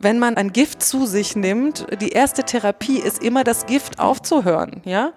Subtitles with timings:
[0.00, 4.80] wenn man ein Gift zu sich nimmt, die erste Therapie ist immer das Gift aufzuhören,
[4.84, 5.12] ja?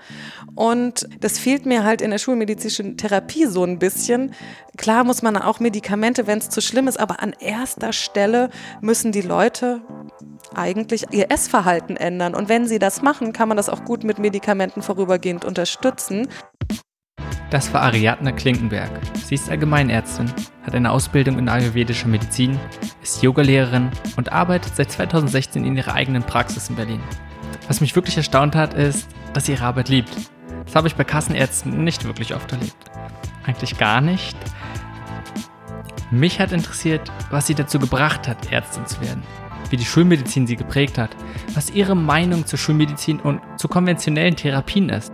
[0.55, 4.35] Und das fehlt mir halt in der schulmedizinischen Therapie so ein bisschen.
[4.77, 8.49] Klar muss man auch Medikamente, wenn es zu schlimm ist, aber an erster Stelle
[8.81, 9.81] müssen die Leute
[10.53, 12.35] eigentlich ihr Essverhalten ändern.
[12.35, 16.27] Und wenn sie das machen, kann man das auch gut mit Medikamenten vorübergehend unterstützen.
[17.53, 18.89] Das war Ariadne Klinkenberg.
[19.25, 20.33] Sie ist Allgemeinärztin,
[20.63, 22.59] hat eine Ausbildung in ayurvedischer Medizin,
[23.03, 26.99] ist Yogalehrerin und arbeitet seit 2016 in ihrer eigenen Praxis in Berlin.
[27.67, 30.09] Was mich wirklich erstaunt hat, ist, dass sie ihre Arbeit liebt.
[30.65, 32.75] Das habe ich bei Kassenärzten nicht wirklich oft erlebt.
[33.45, 34.35] Eigentlich gar nicht.
[36.09, 39.21] Mich hat interessiert, was sie dazu gebracht hat, Ärztin zu werden.
[39.69, 41.15] Wie die Schulmedizin sie geprägt hat.
[41.53, 45.13] Was ihre Meinung zur Schulmedizin und zu konventionellen Therapien ist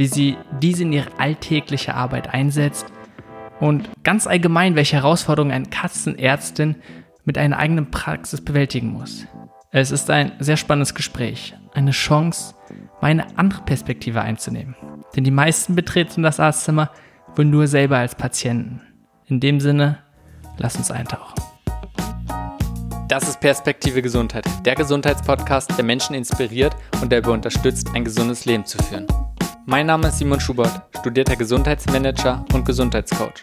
[0.00, 2.86] wie sie diese in ihre alltägliche Arbeit einsetzt
[3.60, 6.76] und ganz allgemein, welche Herausforderungen eine Katzenärztin
[7.26, 9.26] mit einer eigenen Praxis bewältigen muss.
[9.72, 12.54] Es ist ein sehr spannendes Gespräch, eine Chance,
[13.02, 14.74] mal eine andere Perspektive einzunehmen.
[15.14, 16.90] Denn die meisten betreten das Arztzimmer
[17.36, 18.80] wohl nur selber als Patienten.
[19.26, 19.98] In dem Sinne,
[20.56, 21.34] lass uns eintauchen.
[23.06, 28.46] Das ist Perspektive Gesundheit, der Gesundheitspodcast, der Menschen inspiriert und der dabei unterstützt, ein gesundes
[28.46, 29.06] Leben zu führen.
[29.70, 33.40] Mein Name ist Simon Schubert, studierter Gesundheitsmanager und Gesundheitscoach.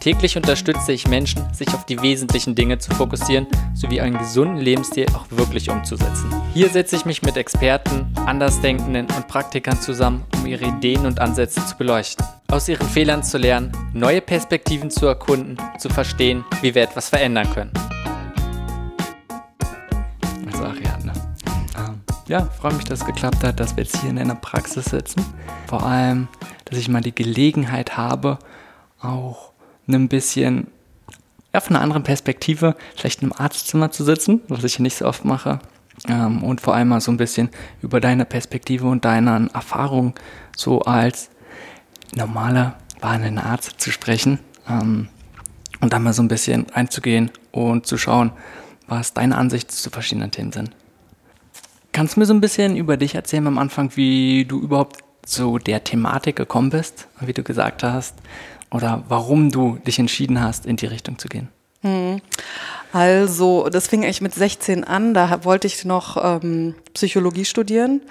[0.00, 5.06] Täglich unterstütze ich Menschen, sich auf die wesentlichen Dinge zu fokussieren sowie einen gesunden Lebensstil
[5.14, 6.34] auch wirklich umzusetzen.
[6.52, 11.64] Hier setze ich mich mit Experten, Andersdenkenden und Praktikern zusammen, um ihre Ideen und Ansätze
[11.64, 12.26] zu beleuchten.
[12.50, 17.48] Aus ihren Fehlern zu lernen, neue Perspektiven zu erkunden, zu verstehen, wie wir etwas verändern
[17.54, 17.70] können.
[22.28, 25.24] Ja, freue mich, dass es geklappt hat, dass wir jetzt hier in einer Praxis sitzen.
[25.66, 26.28] Vor allem,
[26.66, 28.38] dass ich mal die Gelegenheit habe,
[29.00, 29.52] auch
[29.88, 30.68] ein bisschen
[31.54, 35.06] ja, von einer anderen Perspektive vielleicht in einem Arztzimmer zu sitzen, was ich nicht so
[35.06, 35.58] oft mache.
[36.06, 37.48] Ähm, und vor allem mal so ein bisschen
[37.80, 40.14] über deine Perspektive und deine Erfahrung
[40.54, 41.30] so als
[42.14, 44.38] normaler behandelnder Arzt zu sprechen.
[44.68, 45.08] Ähm,
[45.80, 48.32] und dann mal so ein bisschen einzugehen und zu schauen,
[48.86, 50.70] was deine Ansichten zu verschiedenen Themen sind.
[51.98, 55.58] Kannst du mir so ein bisschen über dich erzählen am Anfang, wie du überhaupt zu
[55.58, 58.14] der Thematik gekommen bist, wie du gesagt hast,
[58.70, 61.48] oder warum du dich entschieden hast, in die Richtung zu gehen?
[61.80, 62.20] Hm.
[62.92, 65.12] Also, das fing eigentlich mit 16 an.
[65.12, 68.02] Da wollte ich noch ähm, Psychologie studieren.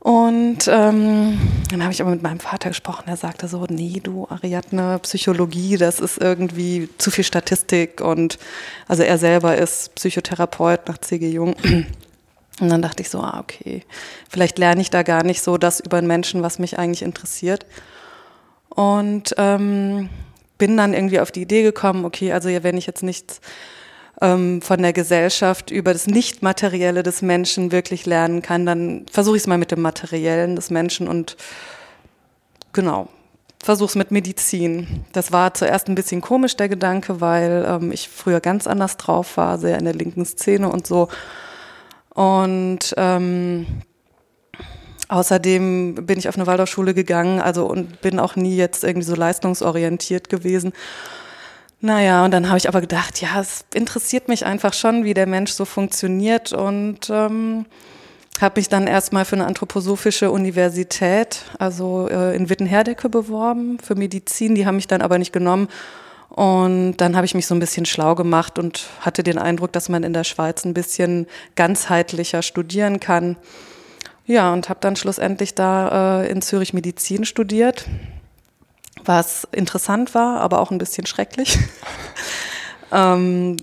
[0.00, 1.38] Und ähm,
[1.70, 3.04] dann habe ich aber mit meinem Vater gesprochen.
[3.06, 8.00] Er sagte so: Nee, du Ariadne, Psychologie, das ist irgendwie zu viel Statistik.
[8.00, 8.40] Und
[8.88, 11.30] also er selber ist Psychotherapeut nach C.G.
[11.30, 11.54] Jung.
[12.60, 13.82] Und dann dachte ich so, ah, okay,
[14.28, 17.66] vielleicht lerne ich da gar nicht so das über einen Menschen, was mich eigentlich interessiert.
[18.68, 20.10] Und ähm,
[20.58, 23.40] bin dann irgendwie auf die Idee gekommen, okay, also ja, wenn ich jetzt nichts
[24.20, 29.42] ähm, von der Gesellschaft über das Nicht-Materielle des Menschen wirklich lernen kann, dann versuche ich
[29.42, 31.36] es mal mit dem Materiellen des Menschen und
[32.72, 33.08] genau,
[33.62, 35.04] versuche es mit Medizin.
[35.12, 39.36] Das war zuerst ein bisschen komisch, der Gedanke, weil ähm, ich früher ganz anders drauf
[39.36, 41.08] war, sehr in der linken Szene und so.
[42.14, 43.66] Und ähm,
[45.08, 49.14] außerdem bin ich auf eine Waldorfschule gegangen, also und bin auch nie jetzt irgendwie so
[49.14, 50.72] leistungsorientiert gewesen.
[51.80, 55.26] Naja, und dann habe ich aber gedacht, ja, es interessiert mich einfach schon, wie der
[55.26, 57.66] Mensch so funktioniert und ähm,
[58.40, 64.54] habe mich dann erstmal für eine anthroposophische Universität, also äh, in Wittenherdecke beworben für Medizin.
[64.54, 65.68] Die haben mich dann aber nicht genommen
[66.34, 69.90] und dann habe ich mich so ein bisschen schlau gemacht und hatte den Eindruck, dass
[69.90, 71.26] man in der Schweiz ein bisschen
[71.56, 73.36] ganzheitlicher studieren kann.
[74.24, 77.84] Ja, und habe dann schlussendlich da äh, in Zürich Medizin studiert,
[79.04, 81.58] was interessant war, aber auch ein bisschen schrecklich.
[82.92, 83.58] ähm,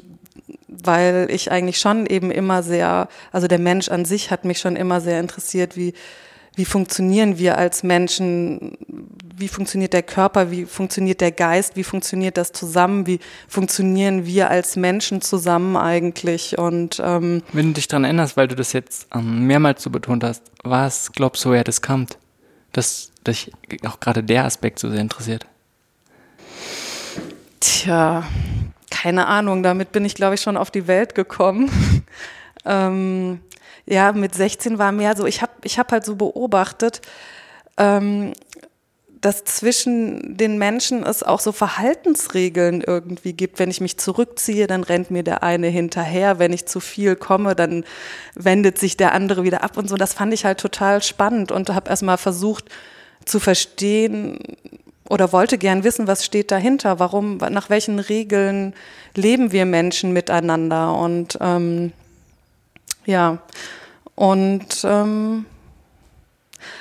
[0.67, 4.75] weil ich eigentlich schon eben immer sehr, also der Mensch an sich hat mich schon
[4.75, 5.95] immer sehr interessiert, wie,
[6.55, 8.77] wie funktionieren wir als Menschen,
[9.37, 14.49] wie funktioniert der Körper, wie funktioniert der Geist, wie funktioniert das zusammen, wie funktionieren wir
[14.49, 16.57] als Menschen zusammen eigentlich.
[16.57, 20.23] Und ähm, wenn du dich daran erinnerst, weil du das jetzt ähm, mehrmals so betont
[20.23, 22.17] hast, was glaubst du, woher das kommt,
[22.73, 23.51] dass dich
[23.85, 25.45] auch gerade der Aspekt so sehr interessiert?
[27.59, 28.23] Tja,
[28.89, 29.63] keine Ahnung.
[29.63, 31.71] Damit bin ich, glaube ich, schon auf die Welt gekommen.
[32.65, 33.39] ähm,
[33.85, 37.01] ja, mit 16 war mehr so, ich habe ich hab halt so beobachtet,
[37.77, 38.33] ähm,
[39.21, 43.59] dass zwischen den Menschen es auch so Verhaltensregeln irgendwie gibt.
[43.59, 46.39] Wenn ich mich zurückziehe, dann rennt mir der eine hinterher.
[46.39, 47.83] Wenn ich zu viel komme, dann
[48.35, 49.97] wendet sich der andere wieder ab und so.
[49.97, 52.65] Das fand ich halt total spannend und habe erstmal versucht
[53.25, 54.39] zu verstehen,
[55.09, 58.75] oder wollte gern wissen, was steht dahinter, warum, nach welchen Regeln
[59.15, 61.91] leben wir Menschen miteinander und ähm,
[63.05, 63.39] ja,
[64.19, 65.45] und ähm,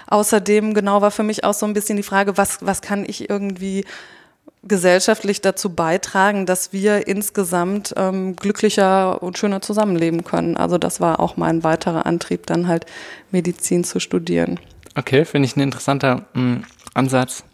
[0.08, 3.30] außerdem genau war für mich auch so ein bisschen die Frage, was, was kann ich
[3.30, 3.84] irgendwie
[4.64, 10.56] gesellschaftlich dazu beitragen, dass wir insgesamt ähm, glücklicher und schöner zusammenleben können.
[10.56, 12.86] Also das war auch mein weiterer Antrieb, dann halt
[13.30, 14.58] Medizin zu studieren.
[14.96, 16.64] Okay, finde ich ein interessanter mh, mm,
[16.94, 17.44] Ansatz.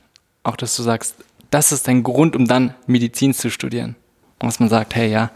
[0.44, 1.14] Auch, dass du sagst,
[1.50, 3.96] das ist dein Grund, um dann Medizin zu studieren.
[4.40, 5.30] Und dass man sagt, hey, ja,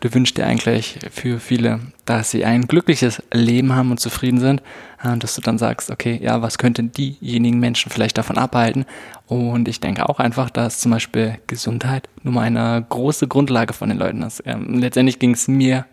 [0.00, 4.62] du wünschst dir eigentlich für viele, dass sie ein glückliches Leben haben und zufrieden sind.
[4.98, 8.84] Ah, und dass du dann sagst, okay, ja, was könnten diejenigen Menschen vielleicht davon abhalten?
[9.26, 13.88] Und ich denke auch einfach, dass zum Beispiel Gesundheit nun mal eine große Grundlage von
[13.88, 14.42] den Leuten ist.
[14.44, 15.86] Ähm, letztendlich ging es mir,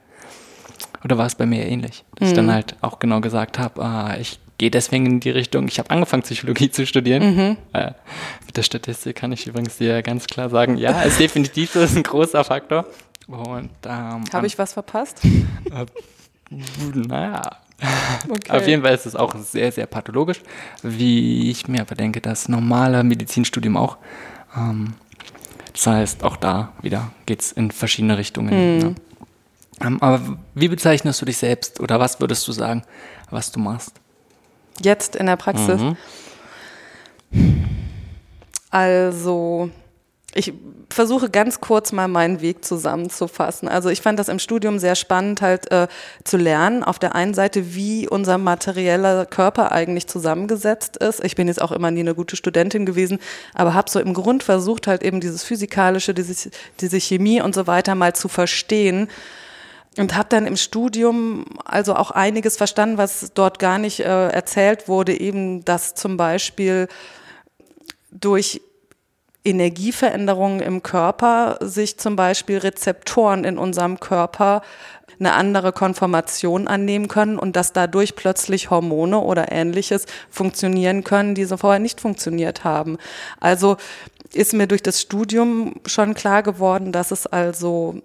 [1.03, 2.31] oder war es bei mir ähnlich, dass mhm.
[2.31, 2.51] ich dann mhm.
[2.51, 6.23] halt auch genau gesagt habe, ah, ich gehe deswegen in die Richtung, ich habe angefangen,
[6.23, 7.35] Psychologie zu studieren.
[7.35, 7.57] Mhm.
[7.73, 7.91] Äh,
[8.45, 12.03] mit der Statistik kann ich übrigens dir ganz klar sagen, ja, ist definitiv ist ein
[12.03, 12.85] großer Faktor.
[13.27, 15.21] Und ähm, Habe ich was verpasst?
[15.23, 15.85] Äh,
[16.93, 17.57] naja.
[18.27, 18.57] Okay.
[18.57, 20.41] Auf jeden Fall ist es auch sehr, sehr pathologisch,
[20.81, 23.97] wie ich mir aber denke, das normale Medizinstudium auch.
[24.55, 24.93] Ähm,
[25.73, 28.77] das heißt, auch da wieder geht es in verschiedene Richtungen.
[28.77, 28.79] Mm.
[28.79, 28.95] Ne?
[29.81, 32.83] Ähm, aber wie bezeichnest du dich selbst oder was würdest du sagen,
[33.29, 33.91] was du machst?
[34.81, 35.79] Jetzt in der Praxis.
[35.81, 35.97] Mhm.
[38.71, 39.69] Also
[40.37, 40.53] ich
[40.89, 43.67] versuche ganz kurz mal meinen Weg zusammenzufassen.
[43.67, 45.87] Also ich fand das im Studium sehr spannend, halt äh,
[46.23, 46.83] zu lernen.
[46.83, 51.23] Auf der einen Seite, wie unser materieller Körper eigentlich zusammengesetzt ist.
[51.23, 53.17] Ich bin jetzt auch immer nie eine gute Studentin gewesen,
[53.55, 57.65] aber habe so im Grund versucht, halt eben dieses Physikalische, diese, diese Chemie und so
[57.65, 59.09] weiter mal zu verstehen.
[59.97, 64.87] Und habe dann im Studium also auch einiges verstanden, was dort gar nicht äh, erzählt
[64.87, 66.87] wurde, eben dass zum Beispiel
[68.11, 68.61] durch
[69.47, 74.61] Energieveränderungen im Körper sich zum Beispiel Rezeptoren in unserem Körper
[75.19, 81.45] eine andere Konformation annehmen können und dass dadurch plötzlich Hormone oder ähnliches funktionieren können, die
[81.45, 82.97] so vorher nicht funktioniert haben.
[83.39, 83.77] Also
[84.33, 88.01] ist mir durch das Studium schon klar geworden, dass es also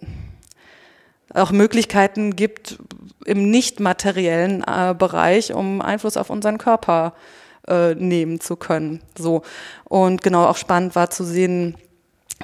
[1.34, 2.78] auch Möglichkeiten gibt
[3.24, 9.00] im nicht materiellen äh, Bereich, um Einfluss auf unseren Körper äh, äh, nehmen zu können.
[9.16, 9.42] So.
[9.84, 11.76] Und genau auch spannend war zu sehen,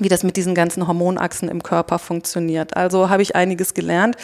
[0.01, 2.77] wie das mit diesen ganzen Hormonachsen im Körper funktioniert.
[2.77, 4.17] Also habe ich einiges gelernt.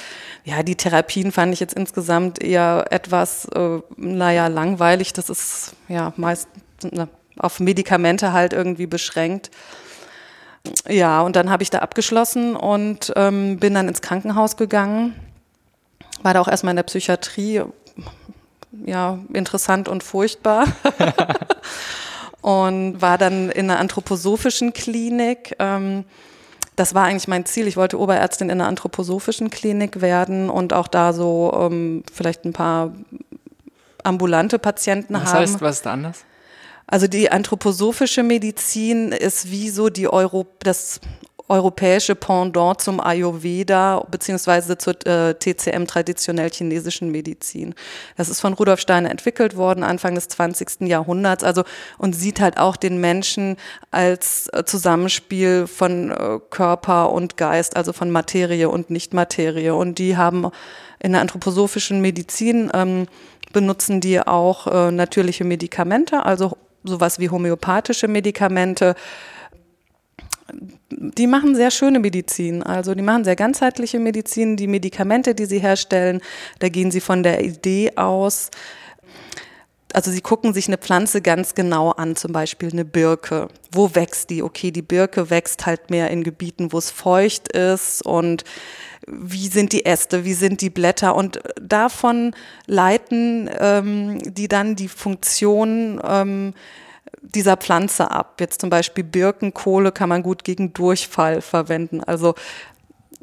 [0.44, 5.12] Ja, die Therapien fand ich jetzt insgesamt eher etwas, äh, naja, langweilig.
[5.12, 6.48] Das ist ja meist
[7.38, 9.50] auf Medikamente halt irgendwie beschränkt.
[10.88, 15.14] Ja, und dann habe ich da abgeschlossen und ähm, bin dann ins Krankenhaus gegangen.
[16.22, 17.62] War da auch erstmal in der Psychiatrie,
[18.86, 20.66] ja, interessant und furchtbar.
[22.40, 25.56] und war dann in einer anthroposophischen Klinik.
[25.58, 26.04] Ähm,
[26.76, 27.66] das war eigentlich mein Ziel.
[27.66, 32.52] Ich wollte Oberärztin in einer anthroposophischen Klinik werden und auch da so ähm, vielleicht ein
[32.52, 32.92] paar
[34.02, 35.42] ambulante Patienten was haben.
[35.42, 36.24] Was heißt, was ist da anders?
[36.86, 41.00] Also die anthroposophische Medizin ist wie so die Euro, das
[41.48, 47.74] europäische Pendant zum Ayurveda beziehungsweise zur äh, TCM, traditionell chinesischen Medizin.
[48.16, 50.88] Das ist von Rudolf Steiner entwickelt worden, Anfang des 20.
[50.88, 51.64] Jahrhunderts, also
[51.98, 53.56] und sieht halt auch den Menschen
[53.90, 59.70] als äh, Zusammenspiel von äh, Körper und Geist, also von Materie und Nichtmaterie.
[59.70, 60.50] Und die haben
[60.98, 63.06] in der anthroposophischen Medizin ähm,
[63.52, 68.94] benutzen die auch äh, natürliche Medikamente, also sowas wie homöopathische Medikamente,
[70.90, 72.62] die machen sehr schöne Medizin.
[72.62, 74.56] Also die machen sehr ganzheitliche Medizin.
[74.56, 76.20] Die Medikamente, die sie herstellen,
[76.58, 78.50] da gehen sie von der Idee aus.
[79.92, 83.48] Also sie gucken sich eine Pflanze ganz genau an, zum Beispiel eine Birke.
[83.70, 84.42] Wo wächst die?
[84.42, 88.42] Okay, die Birke wächst halt mehr in Gebieten, wo es feucht ist und
[89.06, 92.34] wie sind die Äste, wie sind die Blätter und davon
[92.66, 96.54] leiten ähm, die dann die Funktion ähm,
[97.24, 98.36] dieser Pflanze ab.
[98.40, 102.02] Jetzt zum Beispiel Birkenkohle kann man gut gegen Durchfall verwenden.
[102.02, 102.34] Also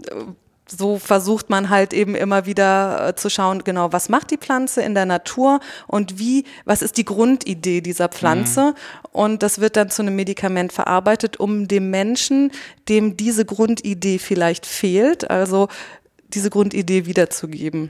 [0.08, 0.15] äh,
[0.77, 4.81] so versucht man halt eben immer wieder äh, zu schauen, genau, was macht die Pflanze
[4.81, 8.67] in der Natur und wie, was ist die Grundidee dieser Pflanze?
[8.67, 8.75] Mhm.
[9.12, 12.51] Und das wird dann zu einem Medikament verarbeitet, um dem Menschen,
[12.88, 15.67] dem diese Grundidee vielleicht fehlt, also
[16.29, 17.89] diese Grundidee wiederzugeben.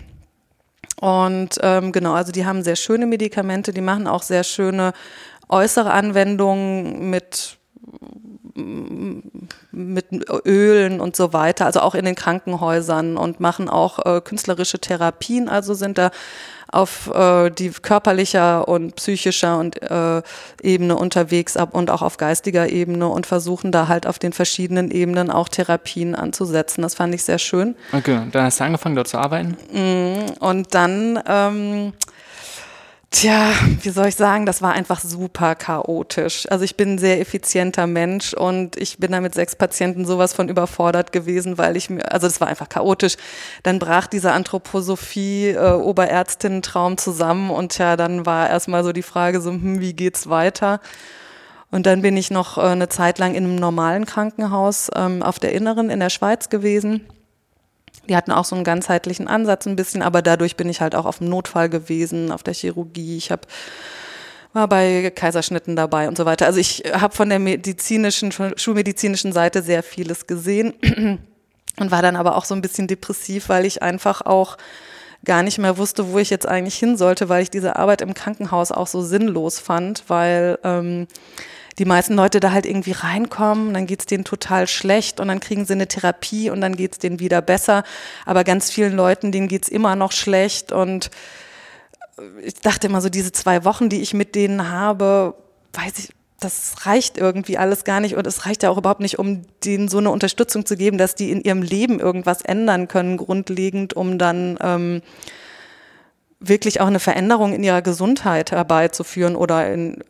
[0.99, 4.93] Und ähm, genau, also die haben sehr schöne Medikamente, die machen auch sehr schöne
[5.51, 7.57] äußere Anwendungen mit
[9.71, 10.07] mit
[10.45, 15.47] Ölen und so weiter, also auch in den Krankenhäusern und machen auch äh, künstlerische Therapien,
[15.47, 16.11] also sind da
[16.71, 20.21] auf äh, die körperlicher und psychischer und äh,
[20.61, 24.89] Ebene unterwegs ab und auch auf geistiger Ebene und versuchen da halt auf den verschiedenen
[24.89, 26.81] Ebenen auch Therapien anzusetzen.
[26.81, 27.75] Das fand ich sehr schön.
[27.91, 29.57] Okay, dann hast du angefangen dort zu arbeiten?
[29.73, 31.93] Mm, und dann ähm,
[33.13, 33.51] Tja,
[33.81, 36.47] wie soll ich sagen, das war einfach super chaotisch.
[36.49, 40.33] Also ich bin ein sehr effizienter Mensch und ich bin da mit sechs Patienten sowas
[40.33, 43.17] von überfordert gewesen, weil ich mir, also das war einfach chaotisch.
[43.63, 45.73] Dann brach dieser Anthroposophie äh,
[46.97, 50.79] zusammen und ja, dann war erstmal so die Frage so, hm, wie geht's weiter?
[51.69, 55.37] Und dann bin ich noch äh, eine Zeit lang in einem normalen Krankenhaus ähm, auf
[55.37, 57.01] der Inneren in der Schweiz gewesen
[58.07, 61.05] die hatten auch so einen ganzheitlichen Ansatz ein bisschen, aber dadurch bin ich halt auch
[61.05, 63.17] auf dem Notfall gewesen, auf der Chirurgie.
[63.17, 63.43] Ich habe
[64.53, 66.45] war bei Kaiserschnitten dabei und so weiter.
[66.45, 70.73] Also ich habe von der medizinischen, schulmedizinischen Seite sehr vieles gesehen
[71.79, 74.57] und war dann aber auch so ein bisschen depressiv, weil ich einfach auch
[75.23, 78.13] gar nicht mehr wusste, wo ich jetzt eigentlich hin sollte, weil ich diese Arbeit im
[78.13, 81.07] Krankenhaus auch so sinnlos fand, weil ähm,
[81.79, 85.65] die meisten Leute da halt irgendwie reinkommen, dann geht's denen total schlecht und dann kriegen
[85.65, 87.83] sie eine Therapie und dann geht's denen wieder besser.
[88.25, 91.11] Aber ganz vielen Leuten, denen geht's immer noch schlecht und
[92.43, 95.35] ich dachte immer so, diese zwei Wochen, die ich mit denen habe,
[95.73, 96.09] weiß ich,
[96.39, 99.87] das reicht irgendwie alles gar nicht und es reicht ja auch überhaupt nicht, um denen
[99.87, 104.17] so eine Unterstützung zu geben, dass die in ihrem Leben irgendwas ändern können, grundlegend, um
[104.17, 105.01] dann ähm,
[106.39, 110.03] wirklich auch eine Veränderung in ihrer Gesundheit herbeizuführen oder in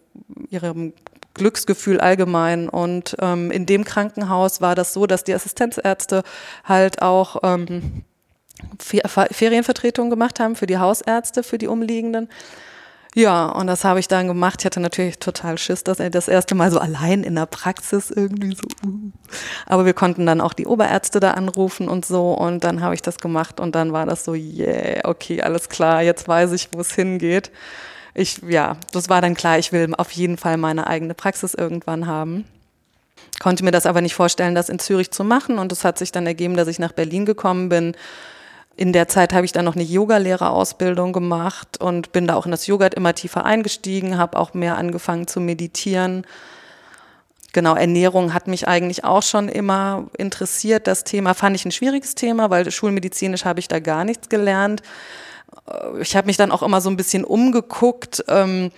[0.50, 0.94] ihrem
[1.34, 2.70] Glücksgefühl allgemein.
[2.70, 6.24] Und ähm, in dem Krankenhaus war das so, dass die Assistenzärzte
[6.64, 8.04] halt auch ähm,
[8.80, 12.30] Ferienvertretungen gemacht haben für die Hausärzte, für die Umliegenden.
[13.14, 14.62] Ja, und das habe ich dann gemacht.
[14.62, 18.10] Ich hatte natürlich total Schiss, dass er das erste Mal so allein in der Praxis
[18.10, 18.64] irgendwie so.
[18.88, 19.12] Uh.
[19.66, 22.32] Aber wir konnten dann auch die Oberärzte da anrufen und so.
[22.32, 26.02] Und dann habe ich das gemacht und dann war das so, yeah, okay, alles klar,
[26.02, 27.52] jetzt weiß ich, wo es hingeht
[28.14, 32.08] ich, ja, das war dann klar, ich will auf jeden Fall meine eigene Praxis irgendwann
[32.08, 32.46] haben.
[33.40, 35.58] Konnte mir das aber nicht vorstellen, das in Zürich zu machen.
[35.58, 37.96] Und es hat sich dann ergeben, dass ich nach Berlin gekommen bin.
[38.76, 42.52] In der Zeit habe ich dann noch eine Yogalehrerausbildung gemacht und bin da auch in
[42.52, 46.26] das Yoga immer tiefer eingestiegen, habe auch mehr angefangen zu meditieren.
[47.54, 50.88] Genau, Ernährung hat mich eigentlich auch schon immer interessiert.
[50.88, 54.82] Das Thema fand ich ein schwieriges Thema, weil schulmedizinisch habe ich da gar nichts gelernt.
[55.68, 58.72] Äh, ich habe mich dann auch immer so ein bisschen umgeguckt, ähm,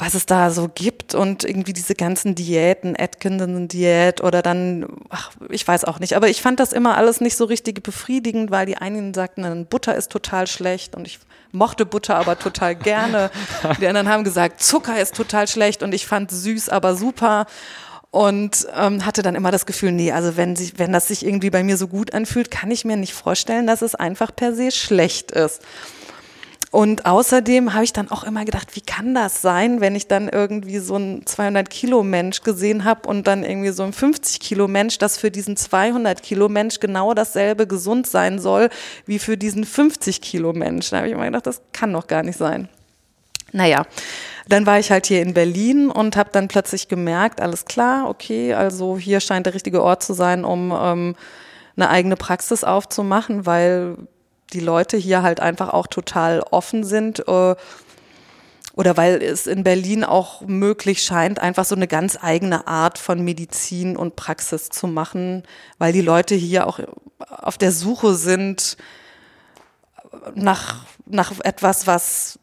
[0.00, 5.66] was es da so gibt und irgendwie diese ganzen Diäten, Atkinson-Diät oder dann, ach, ich
[5.66, 8.76] weiß auch nicht, aber ich fand das immer alles nicht so richtig befriedigend, weil die
[8.76, 10.94] einen sagten, dann Butter ist total schlecht.
[10.94, 11.18] Und ich
[11.50, 13.30] mochte Butter aber total gerne.
[13.80, 15.82] Die anderen haben gesagt, Zucker ist total schlecht.
[15.82, 17.46] Und ich fand süß aber super
[18.10, 21.50] und ähm, hatte dann immer das Gefühl, nee, also wenn, sich, wenn das sich irgendwie
[21.50, 24.70] bei mir so gut anfühlt, kann ich mir nicht vorstellen, dass es einfach per se
[24.70, 25.62] schlecht ist.
[26.70, 30.28] Und außerdem habe ich dann auch immer gedacht, wie kann das sein, wenn ich dann
[30.28, 34.68] irgendwie so einen 200 Kilo Mensch gesehen habe und dann irgendwie so ein 50 Kilo
[34.68, 38.68] Mensch, dass für diesen 200 Kilo Mensch genau dasselbe gesund sein soll
[39.06, 40.90] wie für diesen 50 Kilo Mensch.
[40.90, 42.68] Da habe ich immer gedacht, das kann doch gar nicht sein.
[43.52, 43.86] Naja,
[44.48, 48.54] dann war ich halt hier in Berlin und habe dann plötzlich gemerkt, alles klar, okay,
[48.54, 51.16] also hier scheint der richtige Ort zu sein, um ähm,
[51.76, 53.96] eine eigene Praxis aufzumachen, weil
[54.52, 57.26] die Leute hier halt einfach auch total offen sind.
[57.28, 57.54] Äh,
[58.74, 63.24] oder weil es in Berlin auch möglich scheint, einfach so eine ganz eigene Art von
[63.24, 65.42] Medizin und Praxis zu machen,
[65.78, 66.78] weil die Leute hier auch
[67.18, 68.76] auf der Suche sind
[70.36, 72.37] nach, nach etwas, was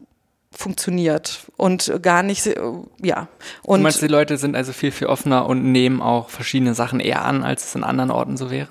[0.56, 2.50] funktioniert und gar nicht,
[3.02, 3.28] ja.
[3.64, 7.00] Und du meinst, die Leute sind also viel, viel offener und nehmen auch verschiedene Sachen
[7.00, 8.70] eher an, als es in anderen Orten so wäre?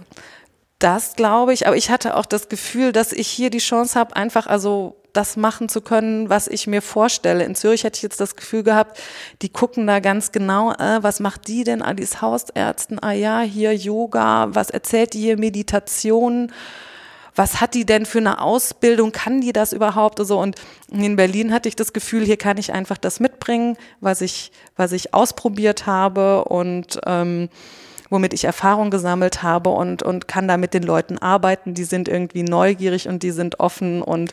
[0.78, 4.16] Das glaube ich, aber ich hatte auch das Gefühl, dass ich hier die Chance habe,
[4.16, 7.44] einfach also das machen zu können, was ich mir vorstelle.
[7.44, 9.00] In Zürich hätte ich jetzt das Gefühl gehabt,
[9.42, 11.82] die gucken da ganz genau, äh, was macht die denn?
[11.82, 16.52] Ah, die ist Hausärztin, ah ja, hier Yoga, was erzählt die hier, Meditation
[17.34, 20.24] was hat die denn für eine Ausbildung, kann die das überhaupt?
[20.24, 20.38] So.
[20.40, 20.56] Und
[20.90, 24.92] in Berlin hatte ich das Gefühl, hier kann ich einfach das mitbringen, was ich, was
[24.92, 27.48] ich ausprobiert habe und ähm,
[28.10, 32.08] womit ich Erfahrung gesammelt habe und, und kann da mit den Leuten arbeiten, die sind
[32.08, 34.32] irgendwie neugierig und die sind offen und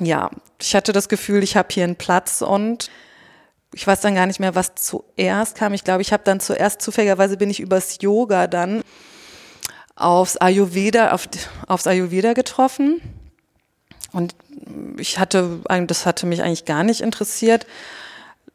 [0.00, 2.90] ja, ich hatte das Gefühl, ich habe hier einen Platz und
[3.74, 5.74] ich weiß dann gar nicht mehr, was zuerst kam.
[5.74, 8.82] Ich glaube, ich habe dann zuerst zufälligerweise bin ich übers Yoga dann
[9.98, 11.28] aufs Ayurveda, auf,
[11.66, 13.00] aufs Ayurveda getroffen.
[14.12, 14.34] Und
[14.96, 17.66] ich hatte, das hatte mich eigentlich gar nicht interessiert.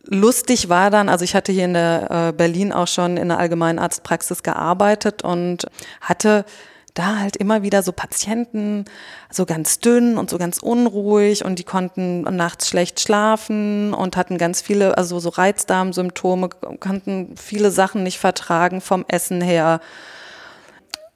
[0.06, 3.40] lustig war dann, also ich hatte hier in der äh, Berlin auch schon in der
[3.40, 5.66] allgemeinen Arztpraxis gearbeitet und
[6.02, 6.46] hatte
[6.94, 8.86] da halt immer wieder so Patienten,
[9.32, 14.38] so ganz dünn und so ganz unruhig und die konnten nachts schlecht schlafen und hatten
[14.38, 19.80] ganz viele, also so Reizdarmsymptome, konnten viele Sachen nicht vertragen vom Essen her,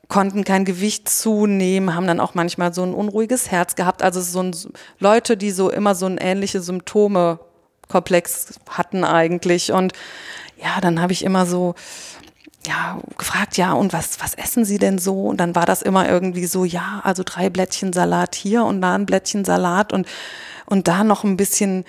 [0.08, 4.02] konnten kein Gewicht zunehmen, haben dann auch manchmal so ein unruhiges Herz gehabt.
[4.02, 4.56] Also so ein,
[5.00, 7.40] Leute, die so immer so ein ähnliche Symptome
[7.88, 9.94] Komplex hatten eigentlich und
[10.62, 11.76] ja, dann habe ich immer so
[12.66, 15.28] ja, gefragt, ja, und was, was essen Sie denn so?
[15.28, 18.96] Und dann war das immer irgendwie so, ja, also drei Blättchen Salat hier und da
[18.96, 20.06] ein Blättchen Salat und,
[20.66, 21.86] und da noch ein bisschen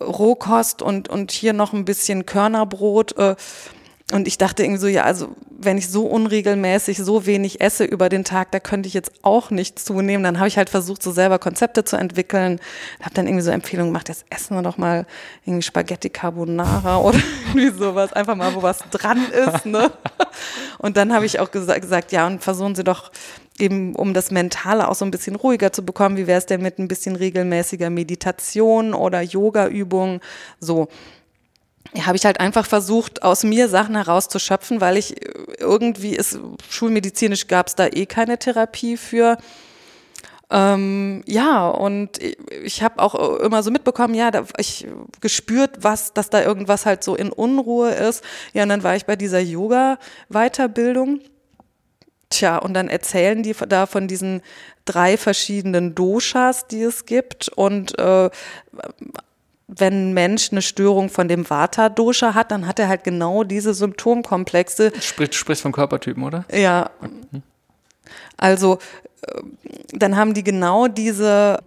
[0.00, 3.16] Rohkost und, und hier noch ein bisschen Körnerbrot.
[3.18, 3.36] Äh,
[4.12, 8.08] und ich dachte irgendwie so, ja, also wenn ich so unregelmäßig so wenig esse über
[8.08, 10.24] den Tag, da könnte ich jetzt auch nicht zunehmen.
[10.24, 12.60] Dann habe ich halt versucht, so selber Konzepte zu entwickeln.
[13.00, 15.06] Habe dann irgendwie so Empfehlungen gemacht, jetzt essen wir doch mal
[15.44, 18.12] irgendwie Spaghetti Carbonara oder irgendwie sowas.
[18.12, 19.66] Einfach mal, wo was dran ist.
[19.66, 19.90] Ne?
[20.78, 23.10] Und dann habe ich auch gesa gesagt, ja, und versuchen Sie doch
[23.58, 26.62] eben, um das Mentale auch so ein bisschen ruhiger zu bekommen, wie wäre es denn
[26.62, 30.20] mit ein bisschen regelmäßiger Meditation oder Yoga-Übung?
[30.58, 30.88] So
[32.00, 35.16] habe ich halt einfach versucht, aus mir Sachen herauszuschöpfen, weil ich
[35.58, 39.36] irgendwie ist, schulmedizinisch gab es da eh keine Therapie für.
[40.50, 44.86] Ähm, ja, und ich habe auch immer so mitbekommen, ja, da, ich
[45.20, 48.22] gespürt, was, dass da irgendwas halt so in Unruhe ist.
[48.52, 51.20] Ja, und dann war ich bei dieser Yoga-Weiterbildung.
[52.28, 54.42] Tja, und dann erzählen die da von diesen
[54.84, 58.30] drei verschiedenen Doshas, die es gibt und äh,
[59.78, 63.74] wenn ein Mensch eine Störung von dem Vata-Dosha hat, dann hat er halt genau diese
[63.74, 64.92] Symptomkomplexe.
[65.00, 66.44] Sprich, sprichst von Körpertypen, oder?
[66.52, 66.90] Ja.
[68.36, 68.78] Also,
[69.22, 69.42] äh,
[69.92, 71.58] dann haben die genau diese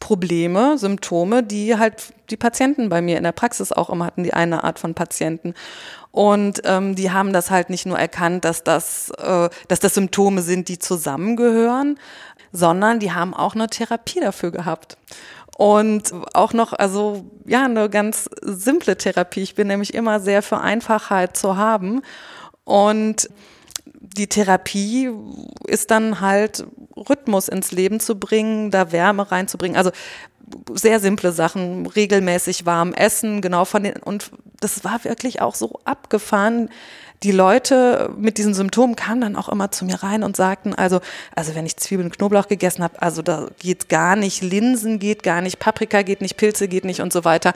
[0.00, 4.34] Probleme, Symptome, die halt die Patienten bei mir in der Praxis auch immer hatten, die
[4.34, 5.54] eine Art von Patienten.
[6.10, 10.42] Und ähm, die haben das halt nicht nur erkannt, dass das, äh, dass das Symptome
[10.42, 11.98] sind, die zusammengehören,
[12.50, 14.96] sondern die haben auch eine Therapie dafür gehabt.
[15.62, 19.42] Und auch noch, also ja, eine ganz simple Therapie.
[19.42, 22.02] Ich bin nämlich immer sehr für Einfachheit zu haben.
[22.64, 23.30] Und
[24.00, 25.08] die Therapie
[25.68, 26.66] ist dann halt
[26.96, 29.76] Rhythmus ins Leben zu bringen, da Wärme reinzubringen.
[29.76, 29.92] Also
[30.74, 35.78] sehr simple Sachen, regelmäßig warm essen, genau von den, und das war wirklich auch so
[35.84, 36.70] abgefahren
[37.22, 41.00] die Leute mit diesen Symptomen kamen dann auch immer zu mir rein und sagten, also,
[41.34, 45.22] also wenn ich Zwiebeln und Knoblauch gegessen habe, also da geht gar nicht, Linsen geht
[45.22, 47.54] gar nicht, Paprika geht nicht, Pilze geht nicht und so weiter.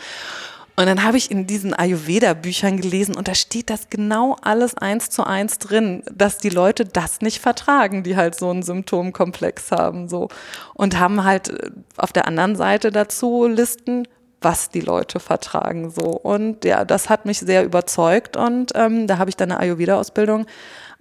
[0.78, 5.08] Und dann habe ich in diesen Ayurveda-Büchern gelesen und da steht das genau alles eins
[5.08, 10.06] zu eins drin, dass die Leute das nicht vertragen, die halt so einen Symptomkomplex haben,
[10.06, 10.28] so.
[10.74, 14.06] Und haben halt äh, auf der anderen Seite dazu Listen,
[14.46, 16.04] was die Leute vertragen so.
[16.04, 20.46] Und ja, das hat mich sehr überzeugt und ähm, da habe ich dann eine Ayurveda-Ausbildung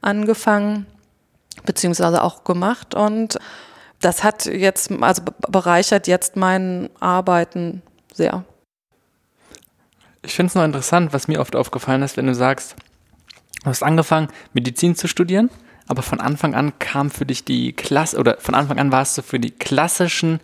[0.02, 0.88] angefangen,
[1.64, 3.38] beziehungsweise auch gemacht und
[4.02, 8.44] das hat jetzt, also bereichert jetzt mein Arbeiten sehr.
[10.24, 12.76] Ich finde es noch interessant, was mir oft aufgefallen ist, wenn du sagst,
[13.64, 15.52] du hast angefangen, Medizin zu studieren,
[15.88, 19.22] aber von Anfang an kam für dich die Klasse, oder von Anfang an warst du
[19.22, 20.40] für die klassischen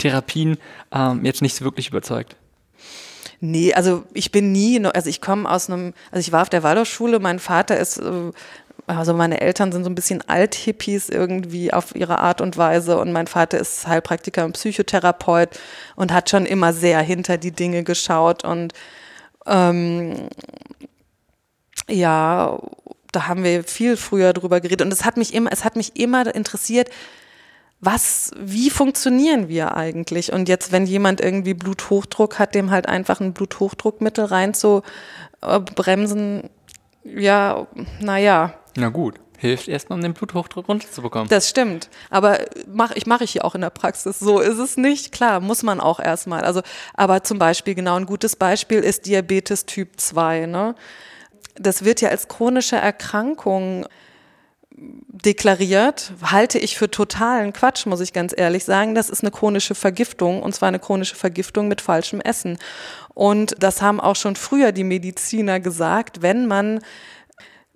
[0.00, 0.58] Therapien
[0.92, 2.36] ähm, jetzt nicht so wirklich überzeugt?
[3.40, 6.62] Nee, also ich bin nie, also ich komme aus einem, also ich war auf der
[6.62, 8.32] Waldorfschule, mein Vater ist, äh,
[8.86, 13.12] also meine Eltern sind so ein bisschen Althippies irgendwie auf ihre Art und Weise und
[13.12, 15.58] mein Vater ist Heilpraktiker und Psychotherapeut
[15.96, 18.74] und hat schon immer sehr hinter die Dinge geschaut und
[19.46, 20.28] ähm,
[21.88, 22.58] ja,
[23.12, 25.96] da haben wir viel früher drüber geredet und es hat mich immer, es hat mich
[25.98, 26.90] immer interessiert,
[27.80, 30.32] was, wie funktionieren wir eigentlich?
[30.32, 34.82] Und jetzt, wenn jemand irgendwie Bluthochdruck hat, dem halt einfach ein Bluthochdruckmittel rein zu
[35.40, 36.50] äh, bremsen,
[37.04, 37.66] ja,
[38.00, 38.54] naja.
[38.76, 41.28] Na gut, hilft erstmal, um den Bluthochdruck runterzubekommen.
[41.28, 41.88] Das stimmt.
[42.10, 44.18] Aber mach, ich mache ich hier auch in der Praxis.
[44.18, 45.10] So ist es nicht.
[45.12, 46.42] Klar, muss man auch erstmal.
[46.42, 46.60] Also,
[46.92, 50.44] aber zum Beispiel, genau, ein gutes Beispiel ist Diabetes Typ 2.
[50.46, 50.74] Ne?
[51.54, 53.86] Das wird ja als chronische Erkrankung
[55.08, 58.94] deklariert, halte ich für totalen Quatsch, muss ich ganz ehrlich sagen.
[58.94, 62.58] Das ist eine chronische Vergiftung und zwar eine chronische Vergiftung mit falschem Essen.
[63.14, 66.80] Und das haben auch schon früher die Mediziner gesagt, wenn man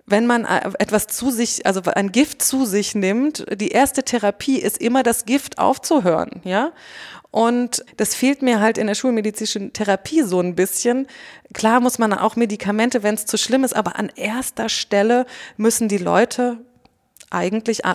[0.07, 4.77] wenn man etwas zu sich, also ein Gift zu sich nimmt, die erste Therapie ist
[4.77, 6.73] immer das Gift aufzuhören, ja.
[7.31, 11.07] Und das fehlt mir halt in der schulmedizinischen Therapie so ein bisschen.
[11.53, 15.25] Klar muss man auch Medikamente, wenn es zu schlimm ist, aber an erster Stelle
[15.57, 16.59] müssen die Leute
[17.31, 17.93] eigentlich äh,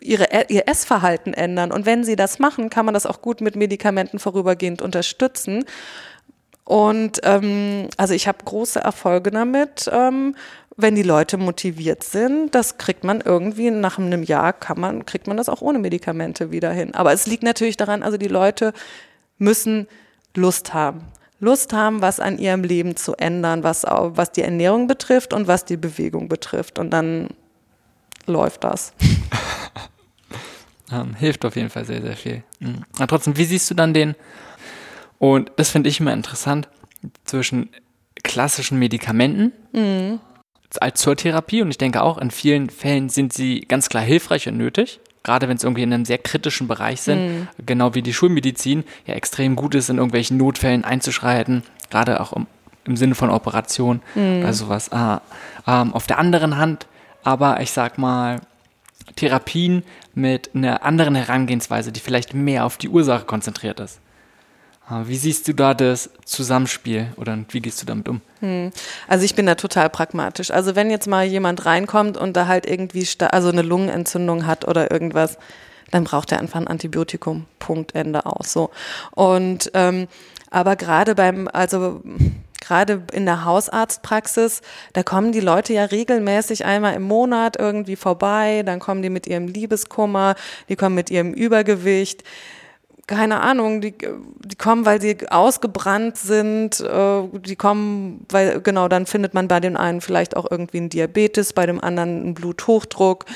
[0.00, 1.72] ihre, ihr Essverhalten ändern.
[1.72, 5.64] Und wenn sie das machen, kann man das auch gut mit Medikamenten vorübergehend unterstützen.
[6.64, 9.90] Und ähm, also ich habe große Erfolge damit.
[9.92, 10.36] Ähm,
[10.76, 15.26] wenn die Leute motiviert sind, das kriegt man irgendwie nach einem Jahr kann man, kriegt
[15.26, 16.94] man das auch ohne Medikamente wieder hin.
[16.94, 18.72] Aber es liegt natürlich daran, also die Leute
[19.38, 19.86] müssen
[20.34, 21.02] Lust haben.
[21.40, 25.64] Lust haben, was an ihrem Leben zu ändern, was, was die Ernährung betrifft und was
[25.64, 26.78] die Bewegung betrifft.
[26.78, 27.28] Und dann
[28.26, 28.92] läuft das.
[30.92, 32.42] ähm, hilft auf jeden Fall sehr, sehr viel.
[32.60, 32.84] Mhm.
[32.96, 34.14] Aber trotzdem, wie siehst du dann den,
[35.18, 36.68] und das finde ich immer interessant,
[37.24, 37.70] zwischen
[38.22, 40.20] klassischen Medikamenten mhm.
[40.80, 44.48] als zur Therapie und ich denke auch, in vielen Fällen sind sie ganz klar hilfreich
[44.48, 47.48] und nötig gerade wenn es irgendwie in einem sehr kritischen Bereich sind, mhm.
[47.64, 52.46] genau wie die Schulmedizin ja extrem gut ist, in irgendwelchen Notfällen einzuschreiten, gerade auch im,
[52.84, 54.40] im Sinne von Operation mhm.
[54.40, 54.90] oder sowas.
[54.92, 55.22] Ah,
[55.66, 56.86] ähm, auf der anderen Hand
[57.24, 58.40] aber, ich sag mal,
[59.16, 59.82] Therapien
[60.14, 64.00] mit einer anderen Herangehensweise, die vielleicht mehr auf die Ursache konzentriert ist.
[64.88, 68.20] Ah, wie siehst du da das Zusammenspiel oder wie gehst du damit um?
[68.40, 68.72] Hm.
[69.06, 70.50] Also ich bin da total pragmatisch.
[70.50, 74.90] Also wenn jetzt mal jemand reinkommt und da halt irgendwie also eine Lungenentzündung hat oder
[74.90, 75.38] irgendwas,
[75.92, 77.46] dann braucht er einfach ein Antibiotikum.
[77.58, 78.52] Punkt Ende aus.
[78.52, 78.70] So
[79.12, 80.08] und ähm,
[80.50, 82.02] aber gerade beim also
[82.62, 84.62] gerade in der Hausarztpraxis,
[84.94, 89.26] da kommen die Leute ja regelmäßig einmal im Monat irgendwie vorbei, dann kommen die mit
[89.26, 90.34] ihrem Liebeskummer,
[90.68, 92.24] die kommen mit ihrem Übergewicht
[93.06, 99.06] keine Ahnung, die, die kommen, weil sie ausgebrannt sind, äh, die kommen, weil, genau, dann
[99.06, 103.26] findet man bei dem einen vielleicht auch irgendwie einen Diabetes, bei dem anderen einen Bluthochdruck.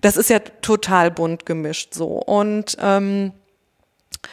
[0.00, 2.06] Das ist ja total bunt gemischt so.
[2.06, 3.32] Und ähm,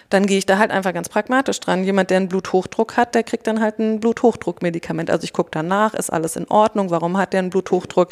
[0.10, 1.84] dann gehe ich da halt einfach ganz pragmatisch dran.
[1.84, 5.10] Jemand, der einen Bluthochdruck hat, der kriegt dann halt ein Bluthochdruckmedikament.
[5.10, 8.10] Also ich gucke danach, ist alles in Ordnung, warum hat der einen Bluthochdruck?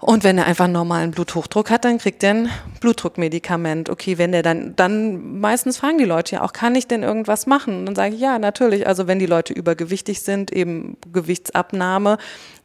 [0.00, 3.90] Und wenn er einfach einen normalen Bluthochdruck hat, dann kriegt er ein Blutdruckmedikament.
[3.90, 7.46] Okay, wenn der dann, dann meistens fragen die Leute ja auch, kann ich denn irgendwas
[7.46, 7.80] machen?
[7.80, 8.86] Und dann sage ich, ja, natürlich.
[8.86, 12.18] Also wenn die Leute übergewichtig sind, eben Gewichtsabnahme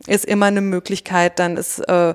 [0.05, 2.13] ist immer eine Möglichkeit, dann ist äh,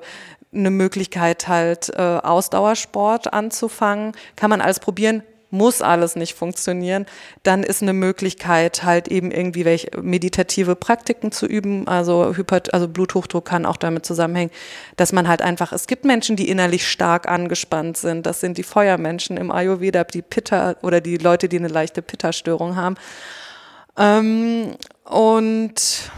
[0.54, 4.12] eine Möglichkeit halt äh, Ausdauersport anzufangen.
[4.37, 7.06] Kann man alles probieren, muss alles nicht funktionieren,
[7.42, 11.88] dann ist eine Möglichkeit halt eben irgendwie welche meditative Praktiken zu üben.
[11.88, 14.50] Also Hyper, also Bluthochdruck kann auch damit zusammenhängen,
[14.96, 18.26] dass man halt einfach, es gibt Menschen, die innerlich stark angespannt sind.
[18.26, 22.76] Das sind die Feuermenschen im Ayurveda, die Pitta oder die Leute, die eine leichte Pitta-Störung
[22.76, 22.96] haben.
[23.96, 26.11] Ähm, und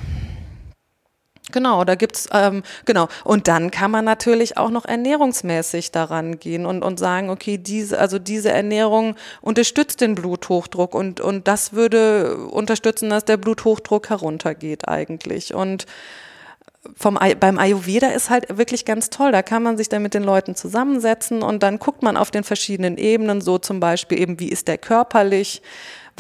[1.51, 3.09] Genau, da gibt's ähm, genau.
[3.25, 7.99] Und dann kann man natürlich auch noch ernährungsmäßig daran gehen und und sagen, okay, diese
[7.99, 14.89] also diese Ernährung unterstützt den Bluthochdruck und und das würde unterstützen, dass der Bluthochdruck heruntergeht
[14.89, 15.55] eigentlich.
[15.55, 15.87] Und
[16.97, 19.33] vom, beim Ayurveda ist halt wirklich ganz toll.
[19.33, 22.45] Da kann man sich dann mit den Leuten zusammensetzen und dann guckt man auf den
[22.45, 25.63] verschiedenen Ebenen, so zum Beispiel eben, wie ist der körperlich,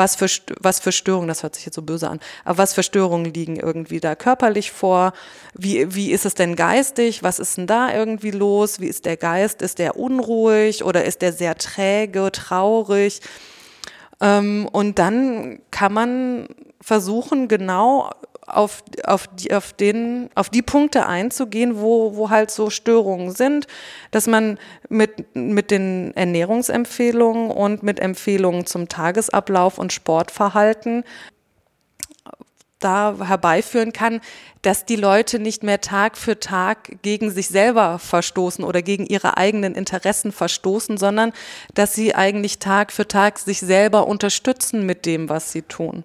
[0.01, 2.83] was für, was für Störungen, das hört sich jetzt so böse an, aber was für
[2.83, 5.13] Störungen liegen irgendwie da körperlich vor?
[5.53, 7.23] Wie, wie ist es denn geistig?
[7.23, 8.81] Was ist denn da irgendwie los?
[8.81, 9.61] Wie ist der Geist?
[9.61, 13.21] Ist der unruhig oder ist der sehr träge, traurig?
[14.23, 16.49] Ähm, und dann kann man
[16.81, 18.11] versuchen, genau
[18.57, 23.67] auf, auf, die, auf, den, auf die Punkte einzugehen, wo, wo halt so Störungen sind,
[24.11, 24.59] dass man
[24.89, 31.05] mit, mit den Ernährungsempfehlungen und mit Empfehlungen zum Tagesablauf und Sportverhalten
[32.81, 34.21] da herbeiführen kann,
[34.63, 39.37] dass die Leute nicht mehr Tag für Tag gegen sich selber verstoßen oder gegen ihre
[39.37, 41.33] eigenen Interessen verstoßen, sondern
[41.75, 46.05] dass sie eigentlich Tag für Tag sich selber unterstützen mit dem, was sie tun.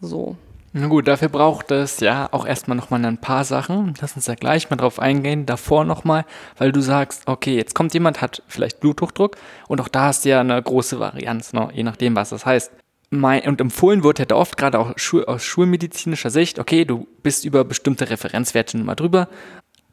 [0.00, 0.36] So.
[0.72, 3.94] Na gut, dafür braucht es ja auch erstmal nochmal ein paar Sachen.
[4.00, 5.44] Lass uns da gleich mal drauf eingehen.
[5.44, 6.24] Davor nochmal,
[6.58, 10.28] weil du sagst, okay, jetzt kommt jemand, hat vielleicht Bluthochdruck und auch da hast du
[10.28, 11.70] ja eine große Varianz, ne?
[11.72, 12.70] je nachdem, was das heißt.
[13.10, 17.44] Und empfohlen wird ja da oft, gerade auch Schul aus schulmedizinischer Sicht, okay, du bist
[17.44, 19.28] über bestimmte Referenzwerte mal drüber,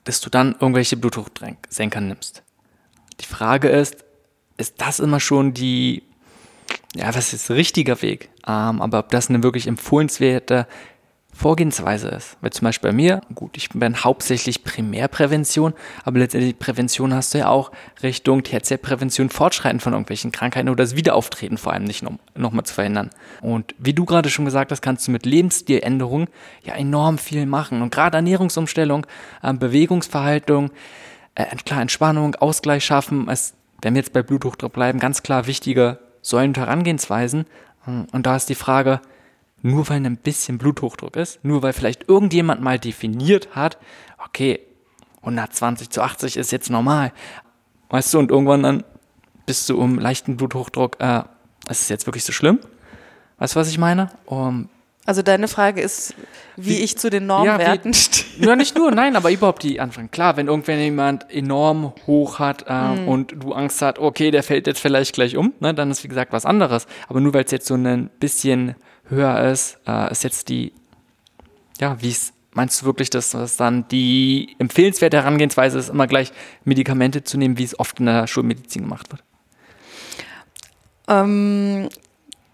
[0.04, 2.44] dass du dann irgendwelche Blutdrucksenker nimmst.
[3.20, 4.06] Die Frage ist,
[4.58, 6.04] ist das immer schon die
[6.96, 8.30] ja, was ist richtiger Weg?
[8.48, 10.68] Ähm, aber ob das eine wirklich empfohlenswerte
[11.38, 12.36] Vorgehensweise ist.
[12.42, 17.38] Weil zum Beispiel bei mir, gut, ich bin hauptsächlich Primärprävention, aber letztendlich Prävention hast du
[17.38, 22.14] ja auch Richtung Tertiärprävention, Fortschreiten von irgendwelchen Krankheiten oder das Wiederauftreten vor allem nicht noch,
[22.36, 23.12] noch zu verhindern.
[23.42, 26.28] Und wie du gerade schon gesagt hast, kannst du mit Lebensstiländerungen
[26.64, 27.84] ja enorm viel machen.
[27.84, 29.06] Und gerade Ernährungsumstellung,
[29.44, 30.72] äh, Bewegungsverhaltung,
[31.36, 33.54] äh, klar Entspannung, Ausgleich schaffen, es,
[33.84, 37.46] wenn wir jetzt bei Bluthochdruck bleiben, ganz klar wichtige Säulen und Herangehensweisen.
[37.86, 39.00] Und da ist die Frage,
[39.62, 43.78] nur weil ein bisschen Bluthochdruck ist, nur weil vielleicht irgendjemand mal definiert hat,
[44.18, 44.60] okay,
[45.22, 47.12] 120 zu 80 ist jetzt normal,
[47.90, 48.84] weißt du, und irgendwann dann
[49.46, 51.24] bist du um leichten Bluthochdruck, äh,
[51.70, 52.60] ist es jetzt wirklich so schlimm?
[53.38, 54.10] Weißt du, was ich meine?
[54.26, 54.70] Um,
[55.08, 56.14] Also deine Frage ist,
[56.58, 58.46] wie, wie ich zu den Normwerten ja, stehe.
[58.46, 60.12] Ja, nicht nur, nein, aber überhaupt die Anfang.
[60.12, 63.08] Klar, wenn irgendwann jemand enorm hoch hat äh, mhm.
[63.08, 66.10] und du Angst hast, okay, der fällt jetzt vielleicht gleich um, ne, dann ist wie
[66.10, 66.88] gesagt was anderes.
[67.08, 70.74] Aber nur weil es jetzt so ein bisschen höher ist, äh, ist jetzt die,
[71.80, 76.32] ja, wie es Meinst du wirklich, dass das dann die empfehlenswerte Herangehensweise ist, immer gleich
[76.64, 79.24] Medikamente zu nehmen, wie es oft in der Schulmedizin gemacht wird?
[81.08, 81.88] Ähm,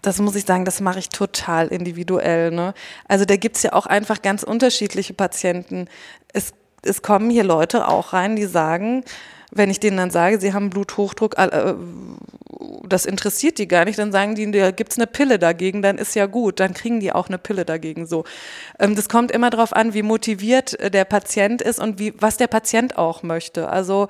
[0.06, 2.50] das muss ich sagen, das mache ich total individuell.
[2.50, 2.74] Ne?
[3.08, 5.88] Also da gibt es ja auch einfach ganz unterschiedliche Patienten.
[6.32, 9.04] Es, es kommen hier Leute auch rein, die sagen,
[9.50, 11.74] wenn ich denen dann sage, sie haben Bluthochdruck, äh,
[12.86, 15.96] das interessiert die gar nicht, dann sagen die, da gibt es eine Pille dagegen, dann
[15.96, 18.24] ist ja gut, dann kriegen die auch eine Pille dagegen so.
[18.78, 22.36] Ähm, das kommt immer darauf an, wie motiviert äh, der Patient ist und wie, was
[22.36, 23.68] der Patient auch möchte.
[23.68, 24.08] Also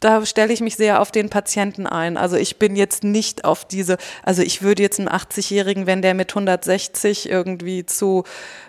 [0.00, 2.16] da stelle ich mich sehr auf den Patienten ein.
[2.16, 6.12] Also ich bin jetzt nicht auf diese, also ich würde jetzt einen 80-Jährigen, wenn der
[6.12, 8.24] mit 160 irgendwie zu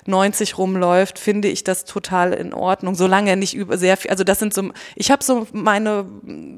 [0.06, 4.24] 90 rumläuft, finde ich das total in Ordnung, solange er nicht über sehr viel, also
[4.24, 6.06] das sind so, ich habe so meine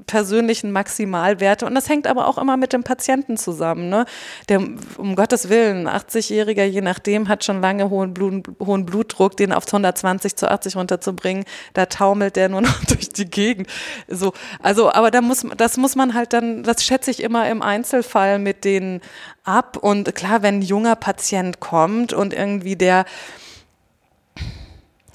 [0.05, 3.89] persönlichen Maximalwerte und das hängt aber auch immer mit dem Patienten zusammen.
[3.89, 4.05] Ne?
[4.49, 4.62] Der,
[4.97, 9.65] um Gottes Willen, 80-Jähriger, je nachdem, hat schon lange hohen, Blut, hohen Blutdruck, den auf
[9.65, 13.67] 120 zu 80 runterzubringen, da taumelt der nur noch durch die Gegend.
[14.08, 17.62] So, also, aber da muss, das muss man halt dann, das schätze ich immer im
[17.62, 19.02] Einzelfall mit denen
[19.43, 19.78] ab.
[19.78, 23.06] Und klar, wenn ein junger Patient kommt und irgendwie der,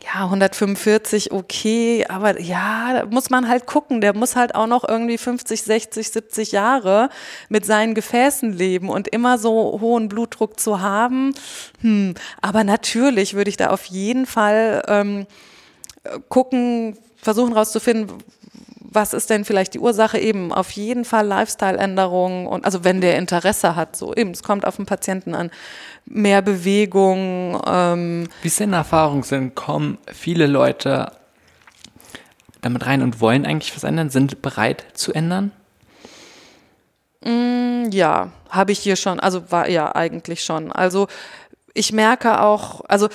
[0.03, 4.01] ja, 145, okay, aber ja, da muss man halt gucken.
[4.01, 7.09] Der muss halt auch noch irgendwie 50, 60, 70 Jahre
[7.49, 11.35] mit seinen Gefäßen leben und immer so hohen Blutdruck zu haben.
[11.81, 12.15] Hm.
[12.41, 15.27] Aber natürlich würde ich da auf jeden Fall ähm,
[16.29, 18.23] gucken, versuchen rauszufinden,
[18.95, 20.19] was ist denn vielleicht die Ursache?
[20.19, 24.67] Eben auf jeden Fall Lifestyle-Änderungen und also wenn der Interesse hat, so eben, es kommt
[24.67, 25.51] auf den Patienten an,
[26.07, 27.61] mehr Bewegung.
[27.67, 28.29] Ähm.
[28.43, 31.13] Wie es in Erfahrung sind, kommen viele Leute
[32.61, 35.53] damit rein und wollen eigentlich was ändern, sind bereit zu ändern?
[37.23, 40.73] Mm, ja, habe ich hier schon, also war ja eigentlich schon.
[40.73, 41.09] Also
[41.75, 43.09] ich merke auch, also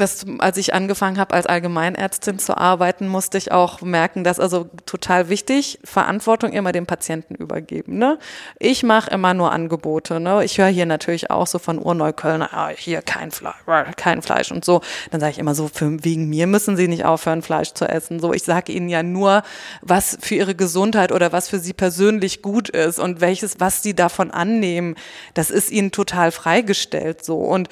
[0.00, 4.68] das, als ich angefangen habe, als Allgemeinärztin zu arbeiten, musste ich auch merken, dass also
[4.86, 7.98] total wichtig, Verantwortung immer dem Patienten übergeben.
[7.98, 8.18] Ne?
[8.58, 10.20] Ich mache immer nur Angebote.
[10.20, 10.44] Ne?
[10.44, 13.54] Ich höre hier natürlich auch so von Urneuköllner, ah, hier kein Fleisch,
[13.96, 14.80] kein Fleisch und so.
[15.10, 18.20] Dann sage ich immer so, für, wegen mir müssen Sie nicht aufhören, Fleisch zu essen.
[18.20, 19.42] So, ich sage Ihnen ja nur,
[19.82, 23.94] was für Ihre Gesundheit oder was für Sie persönlich gut ist und welches, was Sie
[23.94, 24.94] davon annehmen,
[25.34, 27.24] das ist Ihnen total freigestellt.
[27.24, 27.68] So und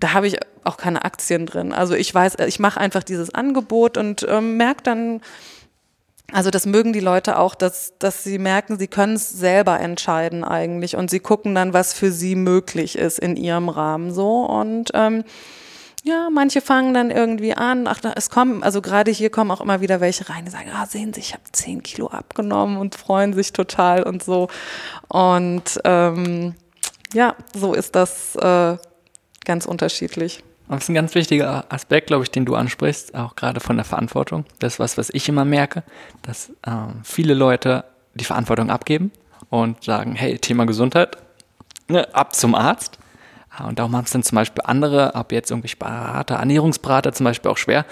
[0.00, 1.72] da habe ich auch keine Aktien drin.
[1.72, 5.20] Also ich weiß, ich mache einfach dieses Angebot und ähm, merke dann,
[6.32, 10.44] also das mögen die Leute auch, dass, dass sie merken, sie können es selber entscheiden
[10.44, 14.90] eigentlich und sie gucken dann, was für sie möglich ist in ihrem Rahmen so und
[14.94, 15.24] ähm,
[16.02, 19.82] ja, manche fangen dann irgendwie an, ach, es kommen, also gerade hier kommen auch immer
[19.82, 23.34] wieder welche rein, die sagen, ah, sehen Sie, ich habe zehn Kilo abgenommen und freuen
[23.34, 24.48] sich total und so.
[25.08, 26.54] Und ähm,
[27.12, 28.78] ja, so ist das äh,
[29.50, 30.44] ganz unterschiedlich.
[30.68, 33.84] Das ist ein ganz wichtiger Aspekt, glaube ich, den du ansprichst, auch gerade von der
[33.84, 34.44] Verantwortung.
[34.60, 35.82] Das ist was, was ich immer merke,
[36.22, 36.70] dass äh,
[37.02, 37.82] viele Leute
[38.14, 39.10] die Verantwortung abgeben
[39.48, 41.16] und sagen, hey, Thema Gesundheit,
[41.88, 43.00] ne, ab zum Arzt.
[43.66, 47.50] Und darum haben es dann zum Beispiel andere, ab jetzt irgendwie Berater, Ernährungsberater zum Beispiel
[47.50, 47.84] auch schwer,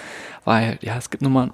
[0.45, 1.51] weil ja, es gibt nun mal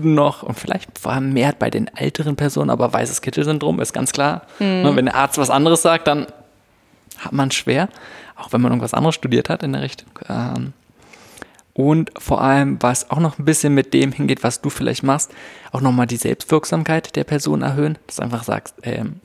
[0.00, 4.46] noch und vielleicht vermehrt bei den älteren Personen, aber weißes Kittelsyndrom ist ganz klar.
[4.58, 4.96] Mhm.
[4.96, 6.26] Wenn der Arzt was anderes sagt, dann
[7.18, 7.90] hat man schwer
[8.42, 10.10] auch wenn man irgendwas anderes studiert hat in der Richtung.
[10.28, 10.72] Ähm,
[11.74, 15.32] und vor allem, was auch noch ein bisschen mit dem hingeht, was du vielleicht machst,
[15.70, 19.20] auch nochmal die Selbstwirksamkeit der Person erhöhen, dass du einfach sagst, ähm,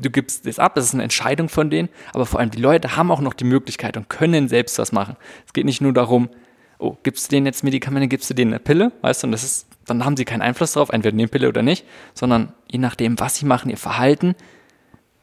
[0.00, 2.96] du gibst das ab, das ist eine Entscheidung von denen, aber vor allem die Leute
[2.96, 5.16] haben auch noch die Möglichkeit und können selbst was machen.
[5.46, 6.30] Es geht nicht nur darum,
[6.78, 9.44] oh, gibst du denen jetzt Medikamente, gibst du denen eine Pille, weißt du, und das
[9.44, 13.20] ist, dann haben sie keinen Einfluss darauf, entweder nehmen Pille oder nicht, sondern je nachdem,
[13.20, 14.34] was sie machen, ihr Verhalten,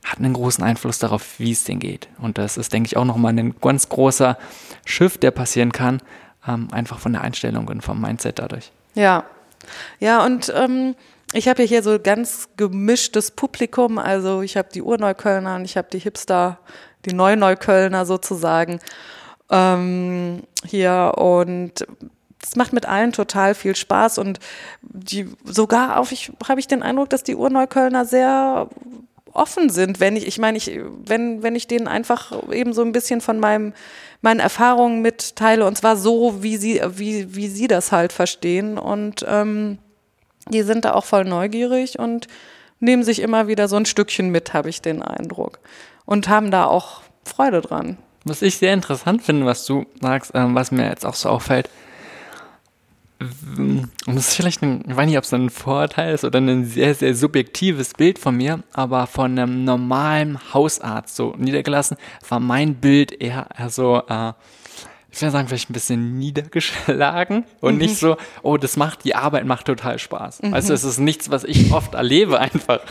[0.08, 2.08] hat einen großen Einfluss darauf, wie es denen geht.
[2.20, 4.38] Und das ist, denke ich, auch nochmal ein ganz großer
[4.86, 6.02] Shift, der passieren kann,
[6.48, 8.72] ähm, einfach von der Einstellung und vom Mindset dadurch.
[8.96, 9.26] Ja,
[10.00, 10.96] ja, und ähm,
[11.34, 13.98] ich habe ja hier so ganz gemischtes Publikum.
[13.98, 16.60] Also ich habe die Urneuköllner und ich habe die Hipster,
[17.06, 18.80] die Neuneuköllner sozusagen
[19.50, 21.86] ähm, hier und
[22.44, 24.40] es macht mit allen total viel Spaß und
[24.82, 28.70] die sogar auch ich habe ich den Eindruck, dass die Urneuköllner sehr
[29.38, 32.92] offen sind, wenn ich, ich meine, ich, wenn, wenn ich denen einfach eben so ein
[32.92, 33.74] bisschen von meinem,
[34.22, 38.78] meinen Erfahrungen mitteile und zwar so, wie sie, wie, wie sie das halt verstehen.
[38.78, 39.78] Und ähm,
[40.50, 42.28] die sind da auch voll neugierig und
[42.80, 45.60] nehmen sich immer wieder so ein Stückchen mit, habe ich den Eindruck.
[46.06, 47.98] Und haben da auch Freude dran.
[48.24, 51.70] Was ich sehr interessant finde, was du sagst, ähm, was mir jetzt auch so auffällt,
[53.20, 56.66] und das ist vielleicht ein, ich weiß nicht, ob es ein Vorteil ist oder ein
[56.66, 61.98] sehr, sehr subjektives Bild von mir, aber von einem normalen Hausarzt so niedergelassen,
[62.30, 64.34] war mein Bild eher, eher so, äh,
[65.10, 67.80] ich würde sagen, vielleicht ein bisschen niedergeschlagen und mhm.
[67.80, 70.44] nicht so, oh, das macht, die Arbeit macht total Spaß.
[70.44, 70.54] Mhm.
[70.54, 72.82] Also es ist nichts, was ich oft erlebe einfach.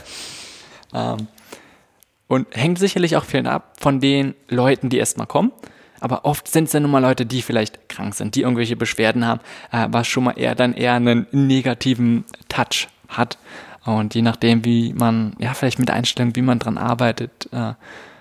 [0.92, 1.28] Ähm,
[2.26, 5.52] und hängt sicherlich auch viel ab von den Leuten, die erstmal kommen.
[6.00, 9.26] Aber oft sind es ja nun mal Leute, die vielleicht krank sind, die irgendwelche Beschwerden
[9.26, 9.40] haben,
[9.72, 13.38] äh, was schon mal eher dann eher einen negativen Touch hat.
[13.84, 17.74] Und je nachdem, wie man, ja, vielleicht mit Einstellung, wie man dran arbeitet, äh,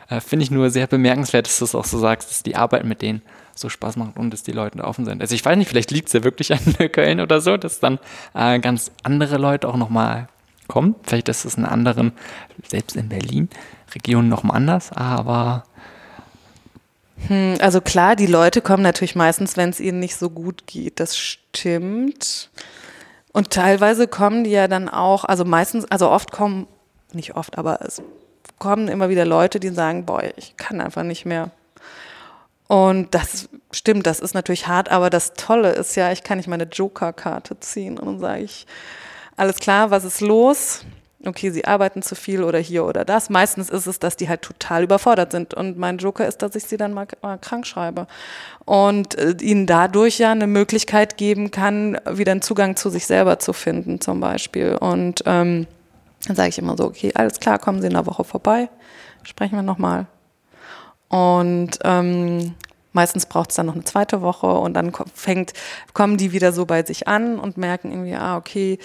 [0.10, 2.86] äh, finde ich nur sehr bemerkenswert, dass du es auch so sagst, dass die Arbeit
[2.86, 3.22] mit denen
[3.56, 5.22] so Spaß macht und dass die Leute offen sind.
[5.22, 6.60] Also ich weiß nicht, vielleicht liegt es ja wirklich an
[6.92, 8.00] Köln oder so, dass dann
[8.34, 10.28] äh, ganz andere Leute auch nochmal
[10.68, 10.96] kommen.
[11.04, 12.12] Vielleicht ist es in anderen,
[12.68, 13.50] selbst in Berlin,
[13.94, 15.64] Regionen nochmal anders, aber
[17.28, 21.00] hm, also klar, die Leute kommen natürlich meistens, wenn es ihnen nicht so gut geht.
[21.00, 22.50] Das stimmt.
[23.32, 26.68] Und teilweise kommen die ja dann auch, also meistens, also oft kommen,
[27.12, 28.02] nicht oft, aber es
[28.60, 31.52] kommen immer wieder Leute, die sagen, boah, ich kann einfach nicht mehr.
[32.68, 36.48] Und das stimmt, das ist natürlich hart, aber das Tolle ist ja, ich kann nicht
[36.48, 38.66] meine Joker-Karte ziehen und dann sage ich,
[39.38, 40.86] alles klar, was ist los?
[41.28, 43.30] Okay, sie arbeiten zu viel oder hier oder das.
[43.30, 45.54] Meistens ist es, dass die halt total überfordert sind.
[45.54, 48.08] Und mein Joker ist, dass ich sie dann mal, mal krank schreibe.
[48.66, 53.40] Und äh, ihnen dadurch ja eine Möglichkeit geben kann, wieder einen Zugang zu sich selber
[53.40, 54.76] zu finden, zum Beispiel.
[54.76, 55.68] Und ähm,
[56.28, 58.70] dann sage ich immer so, okay, alles klar, kommen Sie in einer Woche vorbei,
[59.24, 60.08] sprechen wir nochmal.
[61.08, 62.56] Und ähm,
[62.94, 65.54] meistens braucht es dann noch eine zweite Woche und dann fängt,
[65.94, 68.80] kommen die wieder so bei sich an und merken irgendwie, ah, okay,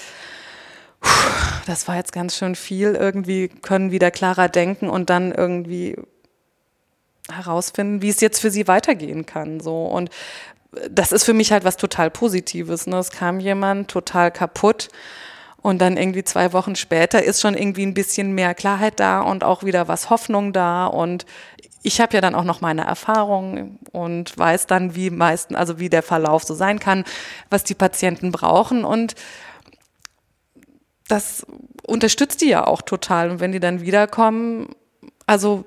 [1.66, 5.96] das war jetzt ganz schön viel, irgendwie können wieder klarer denken und dann irgendwie
[7.30, 9.60] herausfinden, wie es jetzt für sie weitergehen kann.
[9.60, 9.84] So.
[9.84, 10.10] Und
[10.90, 12.86] das ist für mich halt was total Positives.
[12.86, 12.98] Ne?
[12.98, 14.88] Es kam jemand total kaputt
[15.62, 19.44] und dann irgendwie zwei Wochen später ist schon irgendwie ein bisschen mehr Klarheit da und
[19.44, 20.86] auch wieder was Hoffnung da.
[20.86, 21.26] Und
[21.82, 25.90] ich habe ja dann auch noch meine Erfahrung und weiß dann, wie meisten, also wie
[25.90, 27.04] der Verlauf so sein kann,
[27.50, 28.84] was die Patienten brauchen.
[28.84, 29.14] Und
[31.10, 31.46] das
[31.86, 33.30] unterstützt die ja auch total.
[33.30, 34.74] Und wenn die dann wiederkommen,
[35.26, 35.64] also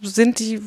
[0.00, 0.60] sind die,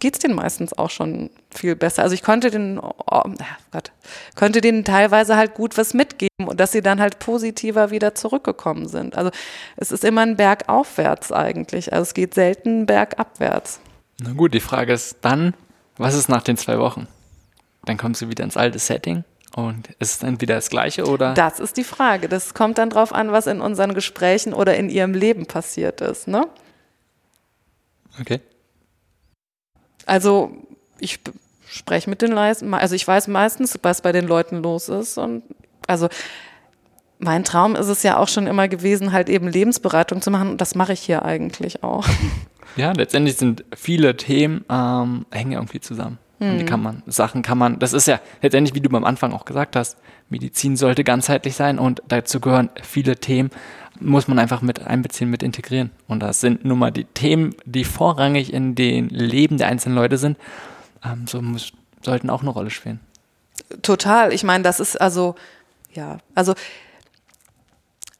[0.00, 2.02] geht es denen meistens auch schon viel besser.
[2.02, 3.22] Also ich konnte den, oh,
[3.70, 3.92] Gott,
[4.34, 8.88] konnte denen teilweise halt gut was mitgeben und dass sie dann halt positiver wieder zurückgekommen
[8.88, 9.16] sind.
[9.16, 9.30] Also
[9.76, 11.92] es ist immer ein Berg aufwärts eigentlich.
[11.92, 13.80] Also es geht selten bergabwärts.
[14.20, 15.54] Na gut, die Frage ist dann,
[15.98, 17.06] was ist nach den zwei Wochen?
[17.84, 21.34] Dann kommst du wieder ins alte Setting und ist es dann wieder das Gleiche oder?
[21.34, 22.28] Das ist die Frage.
[22.28, 26.28] Das kommt dann drauf an, was in unseren Gesprächen oder in ihrem Leben passiert ist,
[26.28, 26.46] ne?
[28.20, 28.40] Okay.
[30.06, 30.50] Also
[30.98, 31.20] ich
[31.68, 35.42] spreche mit den Leuten, also ich weiß meistens, was bei den Leuten los ist und
[35.86, 36.08] also
[37.18, 40.60] mein Traum ist es ja auch schon immer gewesen, halt eben Lebensberatung zu machen und
[40.60, 42.06] das mache ich hier eigentlich auch.
[42.76, 46.18] Ja, letztendlich sind viele Themen ähm, hängen irgendwie zusammen.
[46.38, 46.66] Und die hm.
[46.66, 49.74] kann man, Sachen kann man, das ist ja letztendlich, wie du am Anfang auch gesagt
[49.74, 49.96] hast,
[50.28, 53.50] Medizin sollte ganzheitlich sein und dazu gehören viele Themen,
[54.00, 55.90] muss man einfach mit einbeziehen, mit integrieren.
[56.08, 60.18] Und das sind nun mal die Themen, die vorrangig in den Leben der einzelnen Leute
[60.18, 60.36] sind,
[61.04, 61.72] ähm, so muss,
[62.02, 63.00] sollten auch eine Rolle spielen.
[63.80, 64.32] Total.
[64.32, 65.36] Ich meine, das ist also,
[65.94, 66.54] ja, also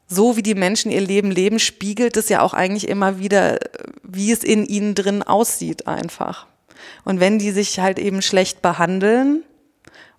[0.09, 3.59] so wie die Menschen ihr Leben leben, spiegelt es ja auch eigentlich immer wieder,
[4.03, 6.47] wie es in ihnen drin aussieht einfach.
[7.05, 9.43] Und wenn die sich halt eben schlecht behandeln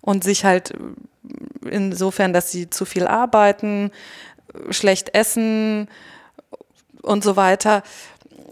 [0.00, 0.72] und sich halt
[1.68, 3.90] insofern, dass sie zu viel arbeiten,
[4.70, 5.88] schlecht essen
[7.02, 7.82] und so weiter,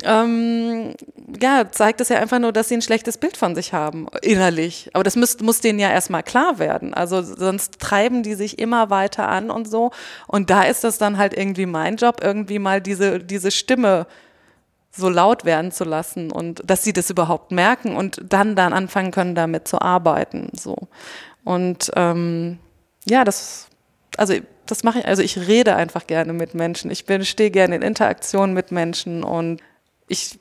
[0.04, 0.94] ähm,
[1.40, 4.90] ja, zeigt es ja einfach nur, dass sie ein schlechtes Bild von sich haben, innerlich.
[4.92, 6.94] Aber das muss, muss denen ja erstmal klar werden.
[6.94, 9.90] Also sonst treiben die sich immer weiter an und so.
[10.26, 14.06] Und da ist das dann halt irgendwie mein Job, irgendwie mal diese, diese Stimme
[14.96, 19.10] so laut werden zu lassen und dass sie das überhaupt merken und dann dann anfangen
[19.10, 20.50] können, damit zu arbeiten.
[20.54, 20.76] So.
[21.44, 22.58] Und ähm,
[23.04, 23.68] ja, das,
[24.16, 24.34] also
[24.66, 26.90] das mache ich, also ich rede einfach gerne mit Menschen.
[26.90, 29.60] Ich bin, stehe gerne in Interaktion mit Menschen und
[30.08, 30.38] ich,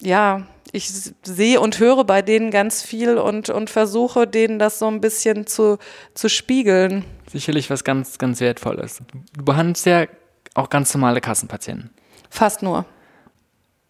[0.00, 0.90] ja, ich
[1.22, 5.46] sehe und höre bei denen ganz viel und, und versuche denen das so ein bisschen
[5.46, 5.78] zu,
[6.14, 7.04] zu spiegeln.
[7.30, 9.00] Sicherlich was ganz, ganz Wertvolles.
[9.36, 10.06] Du behandelst ja
[10.54, 11.90] auch ganz normale Kassenpatienten.
[12.28, 12.84] Fast nur.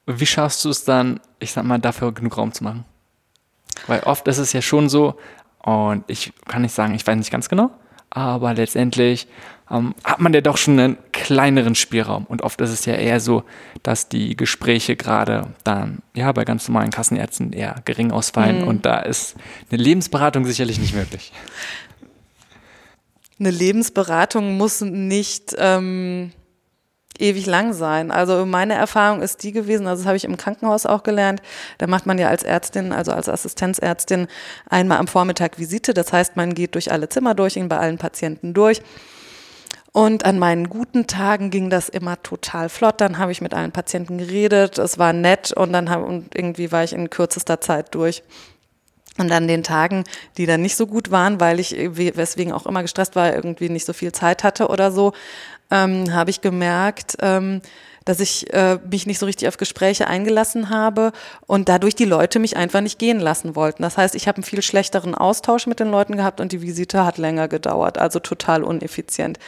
[0.07, 2.85] Wie schaffst du es dann, ich sag mal, dafür genug Raum zu machen?
[3.87, 5.19] Weil oft ist es ja schon so,
[5.63, 7.71] und ich kann nicht sagen, ich weiß nicht ganz genau,
[8.11, 9.27] aber letztendlich
[9.71, 12.25] ähm, hat man ja doch schon einen kleineren Spielraum.
[12.27, 13.43] Und oft ist es ja eher so,
[13.83, 18.69] dass die Gespräche gerade dann ja bei ganz normalen Kassenärzten eher gering ausfallen mhm.
[18.69, 19.35] und da ist
[19.71, 21.33] eine Lebensberatung sicherlich nicht möglich.
[23.39, 26.33] Eine Lebensberatung muss nicht ähm,
[27.21, 28.11] ewig lang sein.
[28.11, 31.43] Also meine Erfahrung ist die gewesen, also das habe ich im Krankenhaus auch gelernt,
[31.79, 34.29] da macht man ja als Ärztin, also als Assistenzärztin
[34.69, 35.95] einmal am Vormittag Visite.
[35.95, 38.83] Das heißt, man geht durch alle Zimmer durch, bei allen Patienten durch
[39.97, 43.01] und an meinen guten Tagen ging das immer total flott.
[43.01, 46.71] Dann habe ich mit allen Patienten geredet, es war nett und dann hab, und irgendwie
[46.71, 48.23] war ich in kürzester Zeit durch.
[49.17, 50.05] Und an den Tagen,
[50.37, 53.87] die dann nicht so gut waren, weil ich, weswegen auch immer gestresst war, irgendwie nicht
[53.87, 55.15] so viel Zeit hatte oder so,
[55.71, 57.61] ähm, habe ich gemerkt, ähm,
[58.05, 61.13] dass ich äh, mich nicht so richtig auf Gespräche eingelassen habe
[61.47, 63.83] und dadurch die Leute mich einfach nicht gehen lassen wollten.
[63.83, 67.05] Das heißt, ich habe einen viel schlechteren Austausch mit den Leuten gehabt und die Visite
[67.05, 69.39] hat länger gedauert, also total uneffizient.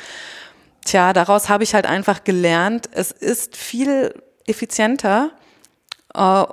[0.85, 4.13] Tja, daraus habe ich halt einfach gelernt, es ist viel
[4.47, 5.31] effizienter,
[6.15, 6.45] äh,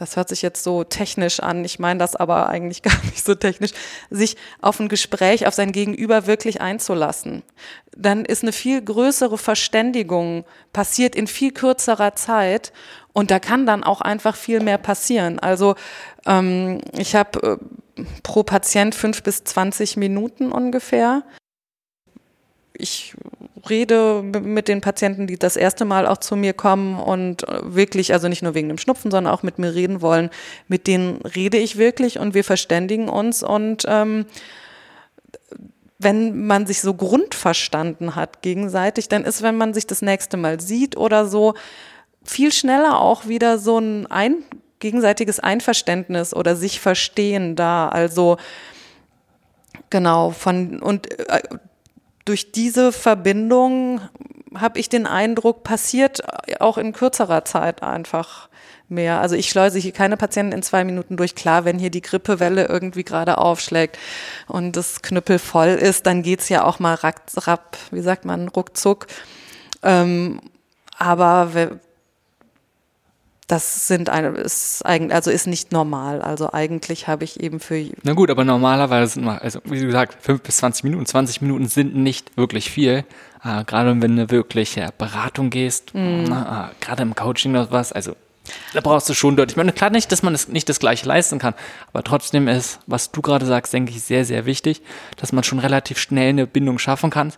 [0.00, 3.34] das hört sich jetzt so technisch an, ich meine das aber eigentlich gar nicht so
[3.34, 3.72] technisch,
[4.08, 7.42] sich auf ein Gespräch, auf sein Gegenüber wirklich einzulassen.
[7.94, 12.72] Dann ist eine viel größere Verständigung passiert in viel kürzerer Zeit
[13.12, 15.38] und da kann dann auch einfach viel mehr passieren.
[15.38, 15.74] Also
[16.26, 17.60] ähm, ich habe
[17.98, 21.24] äh, pro Patient fünf bis zwanzig Minuten ungefähr.
[22.72, 23.14] Ich
[23.68, 28.28] rede mit den Patienten, die das erste Mal auch zu mir kommen und wirklich, also
[28.28, 30.30] nicht nur wegen dem Schnupfen, sondern auch mit mir reden wollen,
[30.68, 34.26] mit denen rede ich wirklich und wir verständigen uns und ähm,
[35.98, 40.58] wenn man sich so grundverstanden hat gegenseitig, dann ist, wenn man sich das nächste Mal
[40.58, 41.54] sieht oder so,
[42.24, 44.42] viel schneller auch wieder so ein, ein
[44.78, 47.88] gegenseitiges Einverständnis oder sich verstehen da.
[47.88, 48.38] Also
[49.90, 51.42] genau von und äh,
[52.30, 54.00] durch diese Verbindung
[54.54, 56.22] habe ich den Eindruck, passiert
[56.60, 58.48] auch in kürzerer Zeit einfach
[58.88, 59.20] mehr.
[59.20, 61.34] Also ich schleuse hier keine Patienten in zwei Minuten durch.
[61.34, 63.98] Klar, wenn hier die Grippewelle irgendwie gerade aufschlägt
[64.46, 68.46] und das Knüppel voll ist, dann geht's ja auch mal rapp, rapp wie sagt man,
[68.46, 69.08] ruckzuck.
[69.82, 70.40] Ähm,
[70.96, 71.80] aber
[73.50, 76.22] das sind eine, ist eigentlich, also ist nicht normal.
[76.22, 77.84] Also eigentlich habe ich eben für.
[78.02, 81.06] Na gut, aber normalerweise sind wir, also wie gesagt, fünf bis zwanzig Minuten.
[81.06, 83.04] 20 Minuten sind nicht wirklich viel.
[83.42, 85.98] Äh, gerade wenn du eine wirkliche Beratung gehst, mm.
[85.98, 86.26] äh,
[86.80, 88.14] gerade im Coaching oder was, also
[88.72, 89.52] da brauchst du schon deutlich.
[89.52, 91.54] Ich meine, klar nicht, dass man das, nicht das Gleiche leisten kann,
[91.92, 94.82] aber trotzdem ist, was du gerade sagst, denke ich, sehr, sehr wichtig,
[95.16, 97.32] dass man schon relativ schnell eine Bindung schaffen kann.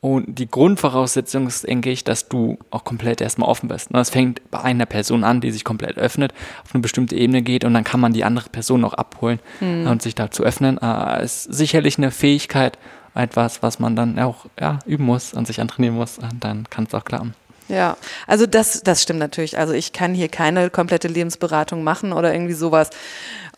[0.00, 3.88] Und die Grundvoraussetzung ist, denke ich, dass du auch komplett erstmal offen bist.
[3.90, 6.32] Das fängt bei einer Person an, die sich komplett öffnet,
[6.64, 9.86] auf eine bestimmte Ebene geht und dann kann man die andere Person auch abholen mhm.
[9.86, 10.78] und sich dazu öffnen.
[10.80, 12.78] Äh, ist sicherlich eine Fähigkeit,
[13.14, 16.18] etwas, was man dann auch ja, üben muss und sich antrainieren muss.
[16.18, 17.34] Und dann kann es auch klappen.
[17.68, 19.58] Ja, also das, das stimmt natürlich.
[19.58, 22.90] Also ich kann hier keine komplette Lebensberatung machen oder irgendwie sowas.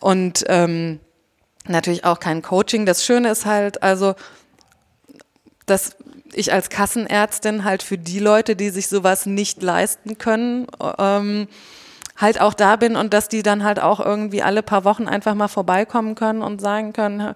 [0.01, 1.01] Und ähm,
[1.67, 2.87] natürlich auch kein Coaching.
[2.87, 4.15] Das Schöne ist halt, also,
[5.67, 5.97] dass
[6.33, 10.67] ich als Kassenärztin halt für die Leute, die sich sowas nicht leisten können,
[10.99, 11.49] ähm,
[12.17, 15.35] halt auch da bin und dass die dann halt auch irgendwie alle paar Wochen einfach
[15.35, 17.35] mal vorbeikommen können und sagen können,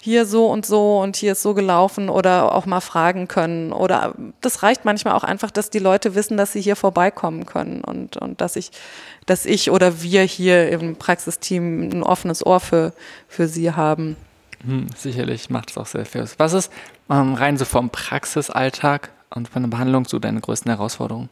[0.00, 3.72] hier so und so und hier ist so gelaufen oder auch mal fragen können.
[3.72, 7.82] Oder das reicht manchmal auch einfach, dass die Leute wissen, dass sie hier vorbeikommen können
[7.84, 8.72] und, und dass ich,
[9.26, 12.92] dass ich oder wir hier im Praxisteam ein offenes Ohr für,
[13.28, 14.16] für sie haben.
[14.64, 16.28] Hm, sicherlich macht es auch sehr viel.
[16.38, 16.72] Was ist
[17.10, 21.28] ähm, rein so vom Praxisalltag und von der Behandlung so deine größten Herausforderungen?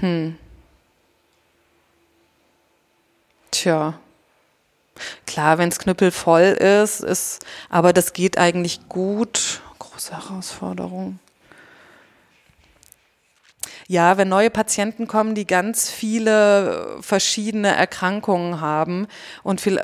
[0.00, 0.36] Hm.
[3.50, 3.98] Tja.
[5.26, 9.60] Klar, wenn es knüppelvoll ist, ist, aber das geht eigentlich gut.
[9.78, 11.18] Große Herausforderung.
[13.88, 19.06] Ja, wenn neue Patienten kommen, die ganz viele verschiedene Erkrankungen haben
[19.44, 19.80] und viel,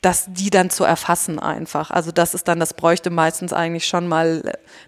[0.00, 1.90] dass die dann zu erfassen einfach.
[1.90, 4.42] Also das ist dann, das bräuchte meistens eigentlich schon mal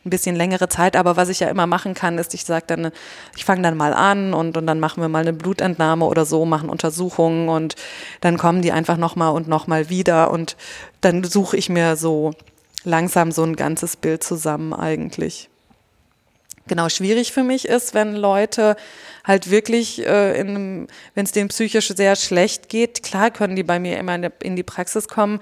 [0.05, 0.97] ein bisschen längere Zeit.
[0.97, 2.93] Aber was ich ja immer machen kann, ist, ich sage dann,
[3.37, 6.47] ich fange dann mal an und, und dann machen wir mal eine Blutentnahme oder so,
[6.47, 7.77] machen Untersuchungen und
[8.23, 10.57] dann kommen die einfach nochmal und nochmal wieder und
[11.03, 12.33] dann suche ich mir so
[12.85, 15.51] langsam so ein ganzes Bild zusammen eigentlich
[16.69, 18.77] genau schwierig für mich ist, wenn Leute
[19.25, 23.99] halt wirklich, äh, wenn es denen psychisch sehr schlecht geht, klar können die bei mir
[23.99, 25.41] immer in die Praxis kommen,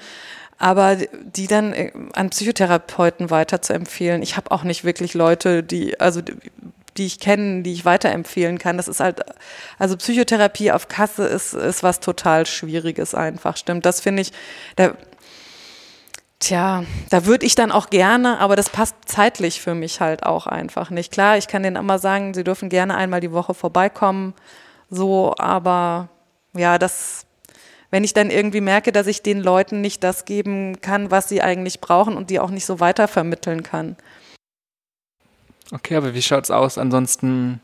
[0.58, 4.22] aber die dann äh, an Psychotherapeuten weiter zu empfehlen.
[4.22, 6.20] Ich habe auch nicht wirklich Leute, die, also
[6.96, 8.76] die ich kenne, die ich weiterempfehlen kann.
[8.76, 9.20] Das ist halt,
[9.78, 13.84] also Psychotherapie auf Kasse ist, ist was total Schwieriges einfach, stimmt.
[13.84, 14.32] Das finde ich,
[14.76, 14.94] da,
[16.44, 20.46] Tja, da würde ich dann auch gerne, aber das passt zeitlich für mich halt auch
[20.46, 21.10] einfach nicht.
[21.10, 24.34] Klar, ich kann denen immer sagen, sie dürfen gerne einmal die Woche vorbeikommen,
[24.90, 26.10] so, aber
[26.52, 27.24] ja, das,
[27.90, 31.40] wenn ich dann irgendwie merke, dass ich den Leuten nicht das geben kann, was sie
[31.40, 33.96] eigentlich brauchen und die auch nicht so weitervermitteln kann.
[35.72, 36.76] Okay, aber wie schaut's aus?
[36.76, 37.62] Ansonsten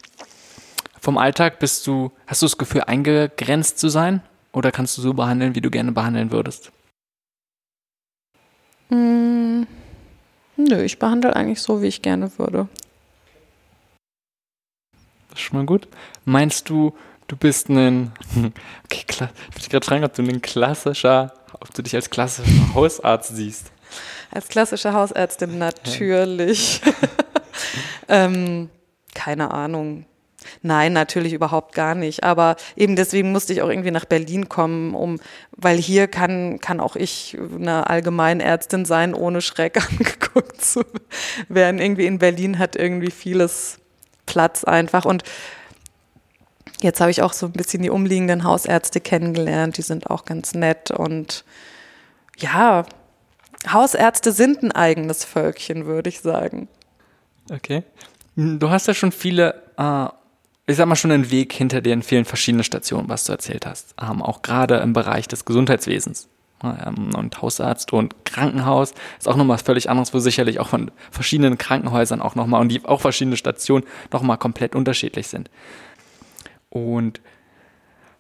[1.03, 4.23] vom Alltag bist du, hast du das Gefühl, eingegrenzt zu sein?
[4.53, 6.73] Oder kannst du so behandeln, wie du gerne behandeln würdest?
[8.91, 9.67] Hm,
[10.57, 12.69] nö, ich behandle eigentlich so, wie ich gerne würde.
[15.31, 15.89] Das ist schon mal gut.
[16.25, 16.93] Meinst du,
[17.29, 18.13] du bist ein,
[18.85, 22.75] okay, klar, ich würde gerade fragen, ob du ein klassischer, ob du dich als klassischer
[22.75, 23.71] Hausarzt siehst?
[24.31, 26.81] Als klassische Hausärztin natürlich.
[28.09, 28.71] ähm,
[29.15, 30.05] keine Ahnung.
[30.63, 32.25] Nein, natürlich überhaupt gar nicht.
[32.25, 35.21] Aber eben deswegen musste ich auch irgendwie nach Berlin kommen, um,
[35.53, 40.83] weil hier kann, kann auch ich eine Allgemeinärztin sein, ohne schräg angeguckt zu
[41.49, 41.81] werden.
[41.81, 43.79] Irgendwie in Berlin hat irgendwie vieles
[44.27, 45.05] Platz einfach.
[45.05, 45.23] Und
[46.81, 49.77] jetzt habe ich auch so ein bisschen die umliegenden Hausärzte kennengelernt.
[49.77, 50.91] Die sind auch ganz nett.
[50.91, 51.45] Und
[52.39, 52.87] ja,
[53.71, 56.69] Hausärzte sind ein eigenes Völkchen, würde ich sagen.
[57.53, 57.83] Okay.
[58.37, 60.07] Du hast ja schon viele äh,
[60.71, 63.95] ich sag mal, schon einen Weg hinter in vielen verschiedenen Stationen, was du erzählt hast.
[64.01, 66.29] Ähm, auch gerade im Bereich des Gesundheitswesens.
[66.63, 71.59] Ähm, und Hausarzt und Krankenhaus ist auch nochmal völlig anderes, wo sicherlich auch von verschiedenen
[71.59, 75.51] Krankenhäusern auch nochmal und die auch verschiedene Stationen nochmal komplett unterschiedlich sind.
[76.69, 77.21] Und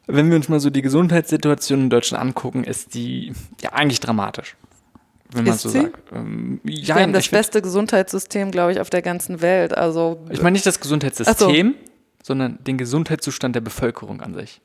[0.07, 4.57] wenn wir uns mal so die Gesundheitssituation in Deutschland angucken, ist die ja eigentlich dramatisch.
[5.32, 5.82] Wenn man ist so sie?
[5.82, 6.12] sagt.
[6.12, 9.76] Ähm, ja, wir haben das beste Gesundheitssystem, glaube ich, auf der ganzen Welt.
[9.76, 11.74] Also, ich meine nicht das Gesundheitssystem,
[12.23, 14.61] sondern den Gesundheitszustand der Bevölkerung an sich.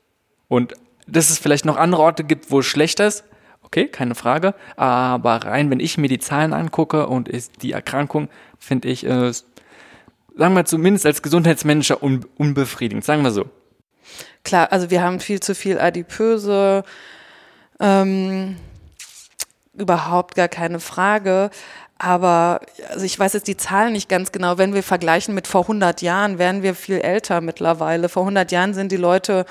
[0.48, 0.74] Und
[1.06, 3.24] dass es vielleicht noch andere Orte gibt, wo es schlechter ist,
[3.62, 4.54] okay, keine Frage.
[4.76, 8.28] Aber rein, wenn ich mir die Zahlen angucke und ist die Erkrankung,
[8.58, 13.46] finde ich, äh, sagen wir zumindest als Gesundheitsmanager un unbefriedigend, sagen wir so.
[14.44, 16.84] Klar, also wir haben viel zu viel Adipöse,
[17.80, 18.56] ähm,
[19.74, 21.50] überhaupt gar keine Frage.
[21.98, 24.58] Aber also ich weiß jetzt die Zahlen nicht ganz genau.
[24.58, 28.08] Wenn wir vergleichen mit vor 100 Jahren, wären wir viel älter mittlerweile.
[28.08, 29.46] Vor 100 Jahren sind die Leute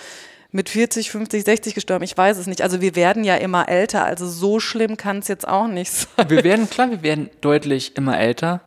[0.52, 2.04] mit 40, 50, 60 gestorben.
[2.04, 2.62] Ich weiß es nicht.
[2.62, 4.06] Also wir werden ja immer älter.
[4.06, 6.30] Also so schlimm kann es jetzt auch nicht sein.
[6.30, 8.62] Wir werden, klar, wir werden deutlich immer älter.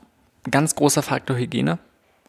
[0.51, 1.79] Ganz großer Faktor Hygiene.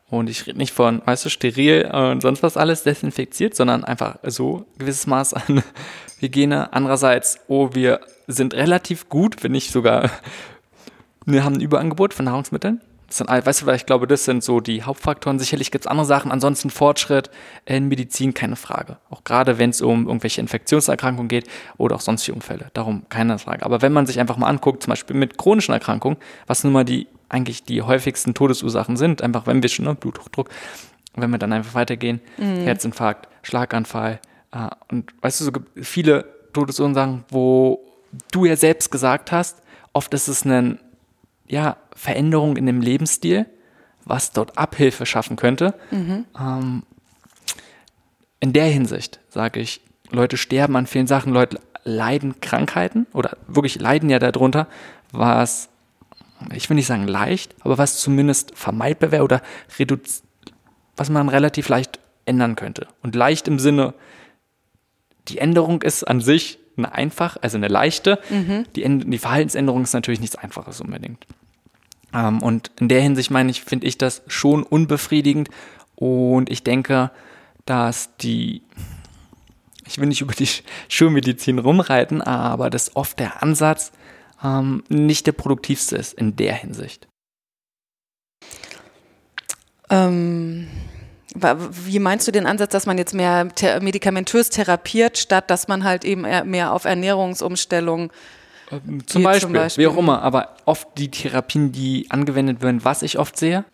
[0.09, 4.17] Und ich rede nicht von, weißt du, steril und sonst was alles desinfiziert, sondern einfach
[4.23, 5.63] so ein gewisses Maß an
[6.19, 6.73] Hygiene.
[6.73, 10.09] Andererseits, oh, wir sind relativ gut, wenn nicht sogar
[11.25, 12.81] wir haben ein Überangebot von Nahrungsmitteln.
[13.09, 15.39] Sind, weißt du, ich glaube, das sind so die Hauptfaktoren.
[15.39, 16.31] Sicherlich gibt es andere Sachen.
[16.31, 17.31] Ansonsten Fortschritt
[17.65, 18.97] in Medizin, keine Frage.
[19.09, 21.47] Auch gerade wenn es um irgendwelche Infektionserkrankungen geht
[21.77, 22.67] oder auch sonstige Unfälle.
[22.73, 23.65] Darum keine Frage.
[23.65, 26.85] Aber wenn man sich einfach mal anguckt, zum Beispiel mit chronischen Erkrankungen, was nun mal
[26.85, 30.49] die eigentlich die häufigsten Todesursachen sind, einfach wenn wir schon, ne, Bluthochdruck,
[31.15, 32.63] wenn wir dann einfach weitergehen, mhm.
[32.63, 34.19] Herzinfarkt, Schlaganfall.
[34.51, 37.79] Äh, und weißt du, so gibt viele Todesursachen, wo
[38.31, 39.61] du ja selbst gesagt hast,
[39.93, 40.79] oft ist es ein
[41.49, 43.45] ja, Veränderung in dem Lebensstil,
[44.05, 45.73] was dort Abhilfe schaffen könnte.
[45.91, 46.25] Mhm.
[46.39, 46.83] Ähm,
[48.39, 49.81] in der Hinsicht sage ich,
[50.11, 54.67] Leute sterben an vielen Sachen, Leute leiden Krankheiten oder wirklich leiden ja darunter,
[55.11, 55.69] was,
[56.53, 59.41] ich will nicht sagen leicht, aber was zumindest vermeidbar wäre oder
[60.95, 62.87] was man relativ leicht ändern könnte.
[63.01, 63.93] Und leicht im Sinne,
[65.27, 68.19] die Änderung ist an sich eine einfach, also eine leichte.
[68.29, 68.65] Mhm.
[68.75, 71.25] Die, die Verhaltensänderung ist natürlich nichts Einfaches unbedingt.
[72.13, 75.49] Ähm, und in der Hinsicht meine ich, finde ich das schon unbefriedigend.
[75.95, 77.11] Und ich denke,
[77.65, 78.63] dass die,
[79.85, 80.49] ich will nicht über die
[80.89, 83.91] Schulmedizin rumreiten, aber dass oft der Ansatz
[84.43, 87.07] ähm, nicht der produktivste ist in der Hinsicht.
[89.89, 90.67] Ähm,
[91.35, 93.47] wie meinst du den Ansatz, dass man jetzt mehr
[93.81, 98.11] medikamentös therapiert, statt dass man halt eben mehr auf Ernährungsumstellung
[98.71, 102.83] ähm, zum Beispiel, zum Beispiel, wie auch immer, aber oft die Therapien, die angewendet werden,
[102.83, 103.65] was ich oft sehe,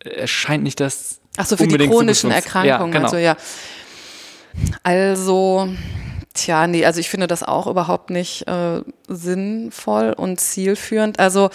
[0.00, 1.20] erscheint nicht das.
[1.36, 2.92] Ach so, für die chronischen Erkrankungen.
[2.92, 3.04] Ja, genau.
[3.04, 3.36] Also ja.
[4.82, 5.68] Also,
[6.34, 11.20] tja, nee, also ich finde das auch überhaupt nicht äh, sinnvoll und zielführend.
[11.20, 11.50] Also,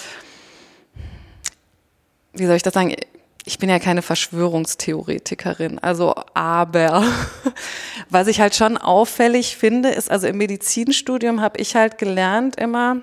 [2.34, 2.96] wie soll ich das sagen?
[3.46, 7.04] Ich bin ja keine Verschwörungstheoretikerin, also aber
[8.10, 12.98] was ich halt schon auffällig finde, ist, also im Medizinstudium habe ich halt gelernt immer,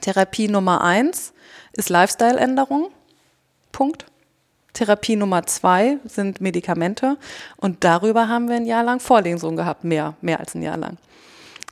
[0.00, 1.32] Therapie Nummer eins
[1.74, 2.90] ist Lifestyle-Änderung,
[3.70, 4.06] Punkt.
[4.74, 7.18] Therapie Nummer zwei sind Medikamente
[7.56, 10.96] und darüber haben wir ein Jahr lang Vorlesungen gehabt, mehr, mehr als ein Jahr lang.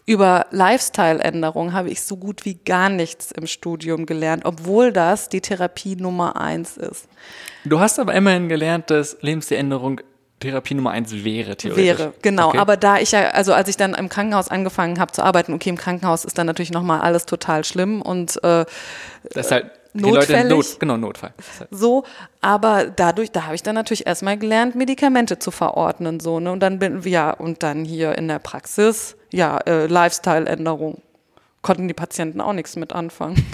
[0.07, 5.40] Über Lifestyle-Änderungen habe ich so gut wie gar nichts im Studium gelernt, obwohl das die
[5.40, 7.09] Therapie Nummer eins ist.
[7.64, 10.01] Du hast aber immerhin gelernt, dass Lebensstiländerung
[10.40, 11.98] Therapie Nummer eins wäre, theoretisch.
[11.98, 12.48] Wäre, genau.
[12.48, 12.59] Okay.
[12.59, 15.68] Aber da ich ja, also als ich dann im Krankenhaus angefangen habe zu arbeiten, okay,
[15.68, 18.64] im Krankenhaus ist dann natürlich nochmal alles total schlimm und äh,
[19.34, 20.51] das ist halt notfällig.
[20.51, 21.32] Not, genau, Notfall.
[21.70, 22.05] So,
[22.41, 26.53] aber dadurch, da habe ich dann natürlich erstmal gelernt, Medikamente zu verordnen, so, ne?
[26.53, 31.03] Und dann bin, ja, und dann hier in der Praxis, ja, äh, Lifestyle-Änderung.
[31.62, 33.45] Konnten die Patienten auch nichts mit anfangen.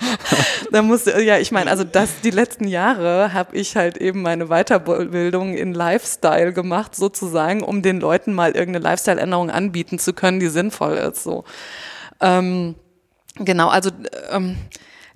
[0.72, 4.46] da musste, ja, ich meine, also das, die letzten Jahre habe ich halt eben meine
[4.46, 10.48] Weiterbildung in Lifestyle gemacht, sozusagen, um den Leuten mal irgendeine Lifestyle-Änderung anbieten zu können, die
[10.48, 11.44] sinnvoll ist, so.
[12.20, 12.74] Ähm,
[13.36, 13.90] genau, also,
[14.30, 14.56] ähm,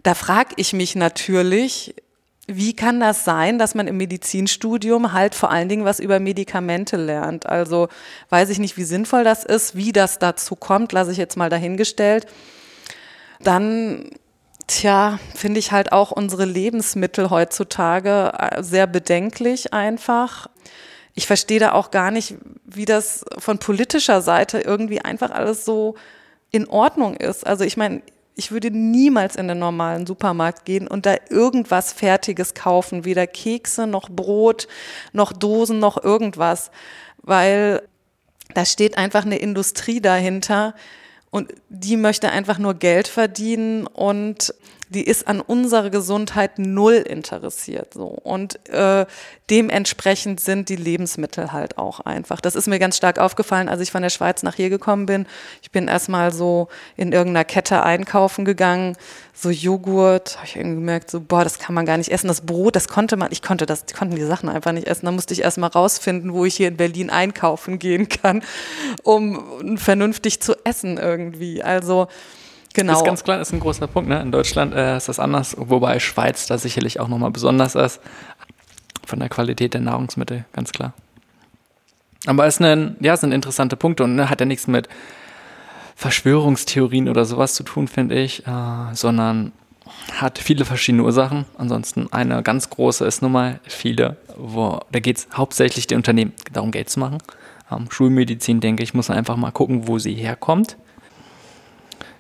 [0.04, 1.94] da frage ich mich natürlich,
[2.46, 6.96] wie kann das sein, dass man im Medizinstudium halt vor allen Dingen was über Medikamente
[6.96, 7.46] lernt?
[7.46, 7.88] Also
[8.28, 11.48] weiß ich nicht, wie sinnvoll das ist, wie das dazu kommt, lasse ich jetzt mal
[11.48, 12.26] dahingestellt.
[13.40, 14.10] Dann,
[14.66, 20.48] tja, finde ich halt auch unsere Lebensmittel heutzutage äh, sehr bedenklich einfach.
[21.14, 22.34] Ich verstehe da auch gar nicht,
[22.66, 25.94] wie das von politischer Seite irgendwie einfach alles so
[26.50, 27.46] in Ordnung ist.
[27.46, 28.02] Also ich meine,
[28.36, 33.86] ich würde niemals in den normalen Supermarkt gehen und da irgendwas Fertiges kaufen, weder Kekse
[33.86, 34.66] noch Brot
[35.12, 36.70] noch Dosen noch irgendwas,
[37.22, 37.82] weil
[38.54, 40.74] da steht einfach eine Industrie dahinter
[41.30, 44.54] und die möchte einfach nur Geld verdienen und
[44.88, 47.94] die ist an unserer Gesundheit null interessiert.
[47.94, 48.06] So.
[48.06, 49.06] Und äh,
[49.50, 52.40] dementsprechend sind die Lebensmittel halt auch einfach.
[52.40, 55.26] Das ist mir ganz stark aufgefallen, als ich von der Schweiz nach hier gekommen bin.
[55.62, 58.96] Ich bin erstmal so in irgendeiner Kette einkaufen gegangen,
[59.36, 62.28] so Joghurt, habe ich irgendwie gemerkt, so, boah, das kann man gar nicht essen.
[62.28, 65.06] Das Brot, das konnte man, ich konnte das, konnten die Sachen einfach nicht essen.
[65.06, 68.42] Da musste ich erstmal rausfinden, wo ich hier in Berlin einkaufen gehen kann,
[69.02, 71.62] um vernünftig zu essen irgendwie.
[71.62, 72.06] Also,
[72.74, 72.92] Genau.
[72.92, 74.08] Ist ganz klar, ist ein großer Punkt.
[74.08, 74.20] Ne?
[74.20, 78.00] In Deutschland äh, ist das anders, wobei Schweiz da sicherlich auch nochmal besonders ist.
[79.06, 80.92] Von der Qualität der Nahrungsmittel, ganz klar.
[82.26, 84.88] Aber es, ein, ja, sind interessante Punkte und ne, hat ja nichts mit
[85.94, 89.52] Verschwörungstheorien oder sowas zu tun, finde ich, äh, sondern
[90.12, 91.44] hat viele verschiedene Ursachen.
[91.56, 96.32] Ansonsten eine ganz große ist nun mal viele, wo da geht es hauptsächlich den Unternehmen
[96.52, 97.18] darum, Geld zu machen.
[97.70, 100.76] Ähm, Schulmedizin, denke ich, muss man einfach mal gucken, wo sie herkommt.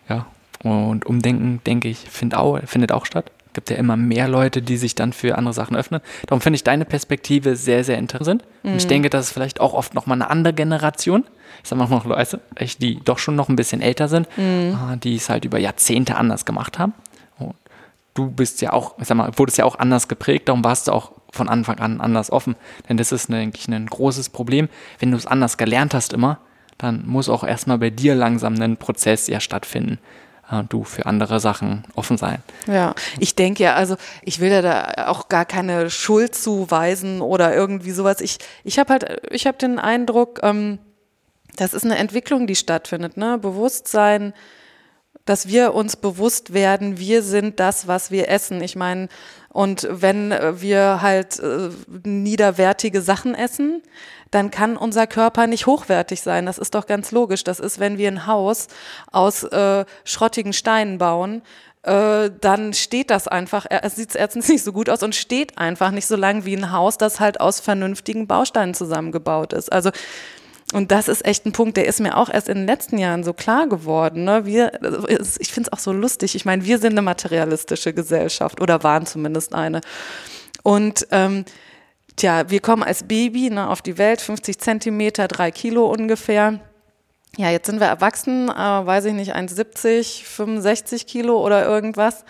[0.08, 0.26] Ja,
[0.64, 3.30] und Umdenken, denke ich, find auch, findet auch statt.
[3.48, 6.00] Es gibt ja immer mehr Leute, die sich dann für andere Sachen öffnen.
[6.26, 8.42] Darum finde ich deine Perspektive sehr, sehr interessant.
[8.62, 8.72] Mhm.
[8.72, 8.88] Und ich mhm.
[8.88, 11.24] denke, das ist vielleicht auch oft nochmal eine andere Generation.
[11.62, 12.40] Ich sag mal noch Leute,
[12.80, 14.74] die doch schon noch ein bisschen älter sind, mhm.
[14.74, 16.94] Ah, die es halt über Jahrzehnte anders gemacht haben.
[17.38, 17.54] Und
[18.14, 20.92] du bist ja auch, ich sag mal, wurdest ja auch anders geprägt, darum warst du
[20.92, 22.56] auch von Anfang an anders offen.
[22.88, 24.68] Denn das ist, denke ich, ein großes Problem.
[24.98, 26.38] Wenn du es anders gelernt hast immer,
[26.78, 29.98] dann muss auch erstmal bei dir langsam ein Prozess ja stattfinden
[30.62, 32.42] du für andere Sachen offen sein.
[32.66, 37.54] Ja, ich denke ja, also ich will ja da auch gar keine Schuld zuweisen oder
[37.54, 38.20] irgendwie sowas.
[38.20, 40.78] Ich, ich habe halt, ich habe den Eindruck, ähm,
[41.56, 43.38] das ist eine Entwicklung, die stattfindet, ne?
[43.38, 44.34] Bewusstsein,
[45.24, 48.62] dass wir uns bewusst werden, wir sind das, was wir essen.
[48.62, 49.08] Ich meine,
[49.48, 51.70] und wenn wir halt äh,
[52.02, 53.82] niederwertige Sachen essen,
[54.34, 56.46] dann kann unser Körper nicht hochwertig sein.
[56.46, 57.44] Das ist doch ganz logisch.
[57.44, 58.68] Das ist, wenn wir ein Haus
[59.12, 61.42] aus äh, schrottigen Steinen bauen,
[61.82, 65.90] äh, dann steht das einfach, es sieht erstens nicht so gut aus und steht einfach
[65.90, 69.72] nicht so lang wie ein Haus, das halt aus vernünftigen Bausteinen zusammengebaut ist.
[69.72, 69.90] Also
[70.72, 73.22] und das ist echt ein Punkt, der ist mir auch erst in den letzten Jahren
[73.22, 74.24] so klar geworden.
[74.24, 74.44] Ne?
[74.44, 74.72] Wir,
[75.38, 76.34] ich finde es auch so lustig.
[76.34, 79.82] Ich meine, wir sind eine materialistische Gesellschaft oder waren zumindest eine.
[80.64, 81.44] Und ähm,
[82.16, 86.60] tja, wir kommen als Baby ne, auf die Welt, 50 Zentimeter, drei Kilo ungefähr.
[87.36, 92.24] Ja, jetzt sind wir erwachsen, äh, weiß ich nicht, 1,70, 65 Kilo oder irgendwas.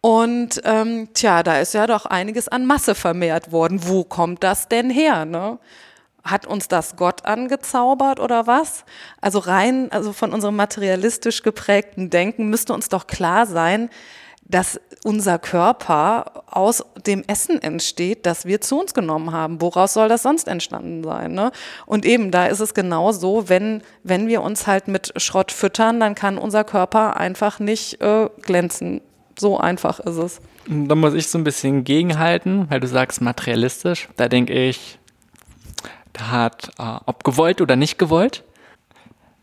[0.00, 3.80] Und ähm, tja, da ist ja doch einiges an Masse vermehrt worden.
[3.88, 5.24] Wo kommt das denn her?
[5.24, 5.58] Ne?
[6.22, 8.84] Hat uns das Gott angezaubert oder was?
[9.20, 13.90] Also rein, also von unserem materialistisch geprägten Denken müsste uns doch klar sein,
[14.48, 19.60] dass unser Körper aus dem Essen entsteht, das wir zu uns genommen haben.
[19.60, 21.32] Woraus soll das sonst entstanden sein?
[21.32, 21.50] Ne?
[21.84, 26.00] Und eben, da ist es genau so, wenn, wenn wir uns halt mit Schrott füttern,
[26.00, 29.00] dann kann unser Körper einfach nicht äh, glänzen.
[29.38, 30.40] So einfach ist es.
[30.68, 34.08] Da muss ich so ein bisschen gegenhalten, weil du sagst materialistisch.
[34.16, 34.98] Da denke ich,
[36.12, 38.44] da hat, äh, ob gewollt oder nicht gewollt,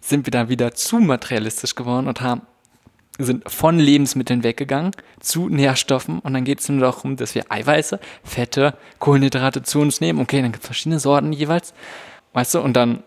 [0.01, 2.41] sind wir da wieder zu materialistisch geworden und haben
[3.19, 7.99] sind von Lebensmitteln weggegangen zu Nährstoffen und dann geht es nur darum, dass wir Eiweiße,
[8.23, 10.19] Fette, Kohlenhydrate zu uns nehmen.
[10.19, 11.73] Okay, dann gibt es verschiedene Sorten jeweils.
[12.33, 13.03] Weißt du, und dann,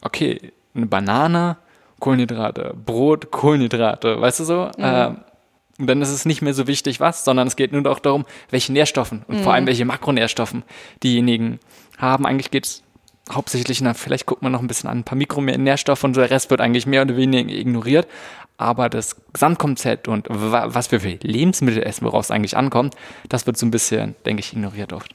[0.00, 1.56] okay, eine Banane,
[1.98, 4.70] Kohlenhydrate, Brot, Kohlenhydrate, weißt du so?
[4.76, 4.84] Mhm.
[4.84, 5.10] Äh,
[5.78, 8.24] und dann ist es nicht mehr so wichtig, was, sondern es geht nur noch darum,
[8.50, 9.42] welche Nährstoffen und mhm.
[9.42, 10.62] vor allem welche Makronährstoffen
[11.02, 11.58] diejenigen
[11.98, 12.26] haben.
[12.26, 12.82] Eigentlich geht es
[13.30, 16.50] hauptsächlich, na, vielleicht guckt man noch ein bisschen an, ein paar Mikronährstoffe und der Rest
[16.50, 18.06] wird eigentlich mehr oder weniger ignoriert.
[18.62, 22.94] Aber das Gesamtkonzept und was wir für Lebensmittel essen, worauf es eigentlich ankommt,
[23.28, 25.10] das wird so ein bisschen, denke ich, ignoriert oft.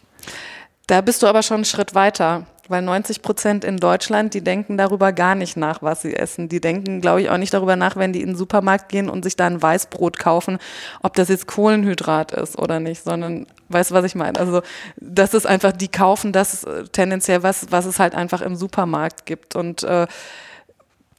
[0.88, 2.46] Da bist du aber schon einen Schritt weiter.
[2.70, 6.50] Weil 90 Prozent in Deutschland, die denken darüber gar nicht nach, was sie essen.
[6.50, 9.24] Die denken, glaube ich, auch nicht darüber nach, wenn die in den Supermarkt gehen und
[9.24, 10.58] sich da ein Weißbrot kaufen,
[11.02, 14.38] ob das jetzt Kohlenhydrat ist oder nicht, sondern, weißt du, was ich meine?
[14.38, 14.62] Also,
[14.98, 19.26] das ist einfach, die kaufen das äh, tendenziell, was, was es halt einfach im Supermarkt
[19.26, 20.08] gibt und äh,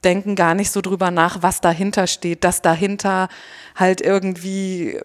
[0.03, 3.27] denken gar nicht so drüber nach, was dahinter steht, dass dahinter
[3.75, 4.99] halt irgendwie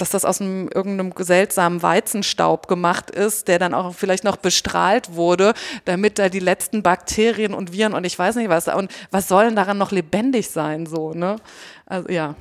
[0.00, 5.14] dass das aus einem, irgendeinem seltsamen Weizenstaub gemacht ist, der dann auch vielleicht noch bestrahlt
[5.14, 5.54] wurde,
[5.84, 8.68] damit da die letzten Bakterien und Viren und ich weiß nicht was.
[8.68, 11.36] Und was soll denn daran noch lebendig sein, so, ne?
[11.86, 12.34] Also, ja.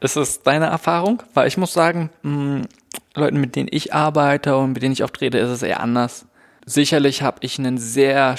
[0.00, 1.22] Ist es deine Erfahrung?
[1.34, 2.68] Weil ich muss sagen, mh, hm,
[3.14, 6.26] Leuten, mit denen ich arbeite und mit denen ich oft rede, ist es eher anders.
[6.64, 8.36] Sicherlich habe ich einen sehr,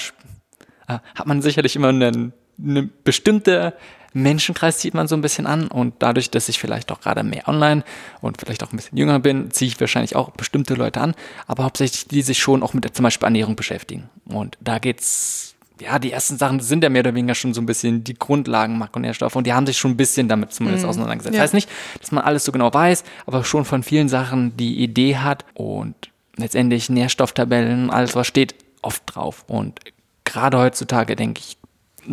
[0.88, 2.32] äh, hat man sicherlich immer einen,
[2.62, 3.74] eine bestimmte
[4.12, 7.48] Menschenkreis zieht man so ein bisschen an und dadurch, dass ich vielleicht auch gerade mehr
[7.48, 7.84] online
[8.20, 11.14] und vielleicht auch ein bisschen jünger bin, ziehe ich wahrscheinlich auch bestimmte Leute an,
[11.46, 14.08] aber hauptsächlich die sich schon auch mit der, zum Beispiel Ernährung beschäftigen.
[14.26, 17.66] Und da geht's ja, die ersten Sachen sind ja mehr oder weniger schon so ein
[17.66, 20.90] bisschen die Grundlagen Makronährstoffe und die haben sich schon ein bisschen damit zumindest mhm.
[20.90, 21.34] auseinandergesetzt.
[21.34, 21.42] Ja.
[21.42, 25.16] Heißt nicht, dass man alles so genau weiß, aber schon von vielen Sachen die Idee
[25.16, 25.94] hat und
[26.36, 29.44] letztendlich Nährstofftabellen, alles was steht, oft drauf.
[29.46, 29.80] Und
[30.24, 31.56] gerade heutzutage denke ich,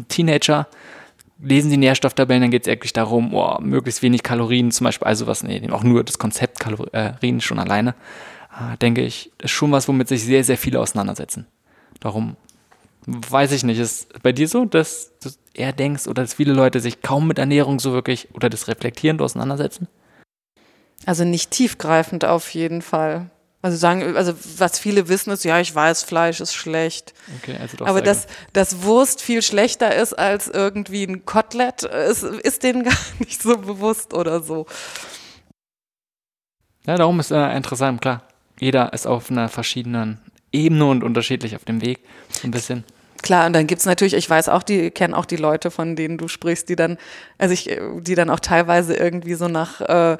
[0.08, 0.68] Teenager
[1.40, 5.28] lesen Sie Nährstofftabellen, dann geht es wirklich darum, oh, möglichst wenig Kalorien zum Beispiel, also
[5.28, 7.96] was, nee, auch nur das Konzept Kalorien schon alleine,
[8.52, 11.46] äh, denke ich, ist schon was, womit sich sehr, sehr viele auseinandersetzen.
[12.00, 12.36] Darum
[13.06, 16.80] weiß ich nicht, ist bei dir so, dass du eher denkst oder dass viele Leute
[16.80, 19.88] sich kaum mit Ernährung so wirklich oder das reflektierend auseinandersetzen?
[21.06, 23.30] Also nicht tiefgreifend auf jeden Fall.
[23.62, 27.14] Also sagen, also was viele wissen ist, ja, ich weiß, Fleisch ist schlecht.
[27.42, 32.24] Okay, also doch Aber dass, dass Wurst viel schlechter ist als irgendwie ein Kotelett, ist,
[32.24, 34.68] ist denen gar nicht so bewusst oder so.
[36.86, 38.24] Ja, darum ist äh, interessant, klar.
[38.60, 40.20] Jeder ist auf einer verschiedenen
[40.52, 42.00] Ebene und unterschiedlich auf dem Weg.
[42.30, 42.84] So ein bisschen.
[43.24, 46.18] Klar, und dann gibt's natürlich, ich weiß auch, die kennen auch die Leute, von denen
[46.18, 46.98] du sprichst, die dann,
[47.38, 50.18] also ich, die dann auch teilweise irgendwie so nach äh,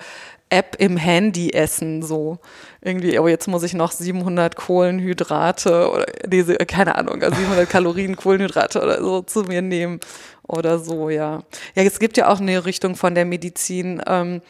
[0.50, 2.40] App im Handy essen, so
[2.82, 8.16] irgendwie, oh, jetzt muss ich noch 700 Kohlenhydrate oder diese, keine Ahnung, 700 also Kalorien
[8.16, 10.00] Kohlenhydrate oder so zu mir nehmen
[10.48, 11.44] oder so, ja.
[11.76, 14.42] Ja, es gibt ja auch eine Richtung von der Medizin, ähm,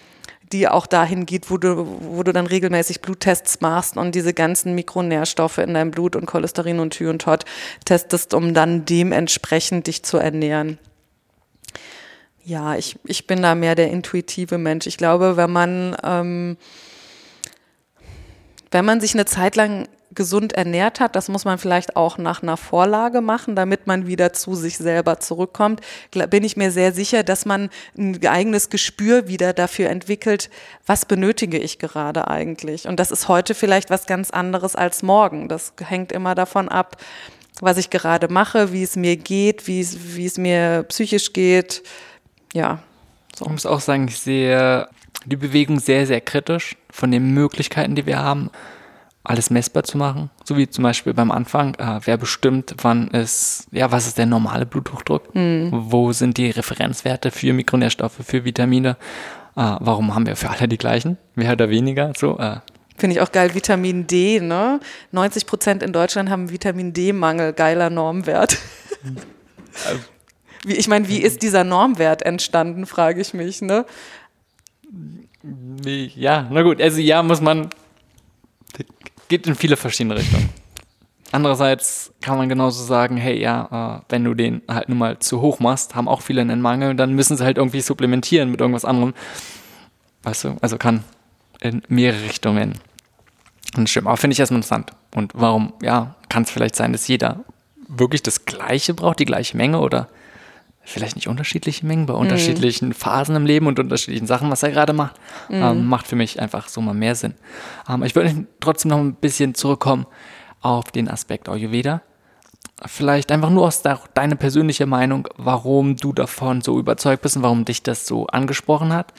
[0.52, 4.76] die auch dahin geht, wo du, wo du dann regelmäßig Bluttests machst und diese ganzen
[4.76, 7.44] Mikronährstoffe in deinem Blut und Cholesterin und Hy und Tot
[7.86, 10.80] testest, um dann dementsprechend dich zu ernähren.
[12.48, 14.88] Ja, ich, ich bin da mehr der intuitive Mensch.
[14.88, 16.56] Ich glaube, wenn man, ähm,
[18.72, 22.42] wenn man sich eine Zeit lang gesund ernährt hat, das muss man vielleicht auch nach
[22.42, 25.82] einer Vorlage machen, damit man wieder zu sich selber zurückkommt,
[26.30, 30.50] bin ich mir sehr sicher, dass man ein eigenes Gespür wieder dafür entwickelt,
[30.86, 32.88] was benötige ich gerade eigentlich.
[32.88, 35.50] Und das ist heute vielleicht was ganz anderes als morgen.
[35.50, 36.96] Das hängt immer davon ab,
[37.60, 41.84] was ich gerade mache, wie es mir geht, wie es, wie es mir psychisch geht,
[42.58, 42.80] ja.
[43.36, 43.46] So.
[43.46, 44.88] Ich muss auch sagen, ich sehe
[45.26, 48.50] die Bewegung sehr, sehr kritisch von den Möglichkeiten, die wir haben,
[49.24, 50.30] alles messbar zu machen.
[50.46, 54.26] So wie zum Beispiel beim Anfang, äh, wer bestimmt, wann ist, ja, was ist der
[54.26, 55.36] normale Bluthochdruck?
[55.36, 55.70] Mhm.
[55.72, 58.92] Wo sind die Referenzwerte für Mikronährstoffe, für Vitamine?
[59.56, 61.18] Äh, warum haben wir für alle die gleichen?
[61.36, 62.14] Mehr oder weniger?
[62.16, 62.58] So, äh,
[62.98, 64.80] Finde ich auch geil, Vitamin D, ne?
[65.12, 68.58] 90 Prozent in Deutschland haben Vitamin D-Mangel, geiler Normwert.
[70.66, 73.86] Wie, ich meine, wie ist dieser Normwert entstanden, frage ich mich, ne?
[75.84, 77.70] Ja, na gut, also ja, muss man,
[79.28, 80.50] geht in viele verschiedene Richtungen.
[81.32, 85.42] Andererseits kann man genauso sagen, hey, ja, äh, wenn du den halt nun mal zu
[85.42, 88.86] hoch machst, haben auch viele einen Mangel, dann müssen sie halt irgendwie supplementieren mit irgendwas
[88.86, 89.14] anderem.
[90.24, 91.04] Weißt du, also kann
[91.60, 92.80] in mehrere Richtungen
[93.76, 94.08] und stimmt.
[94.08, 94.92] Aber finde ich erstmal interessant.
[95.16, 97.44] Und warum, ja, kann es vielleicht sein, dass jeder
[97.88, 100.08] wirklich das Gleiche braucht, die gleiche Menge oder
[100.88, 102.20] vielleicht nicht unterschiedliche Mengen bei mhm.
[102.20, 105.16] unterschiedlichen Phasen im Leben und unterschiedlichen Sachen, was er gerade macht,
[105.50, 105.56] mhm.
[105.56, 107.34] ähm, macht für mich einfach so mal mehr Sinn.
[107.90, 110.06] Ähm, ich würde trotzdem noch ein bisschen zurückkommen
[110.62, 112.02] auf den Aspekt Ayurveda.
[112.86, 117.44] Vielleicht einfach nur aus der, deine persönliche Meinung, warum du davon so überzeugt bist und
[117.44, 119.14] warum dich das so angesprochen hat.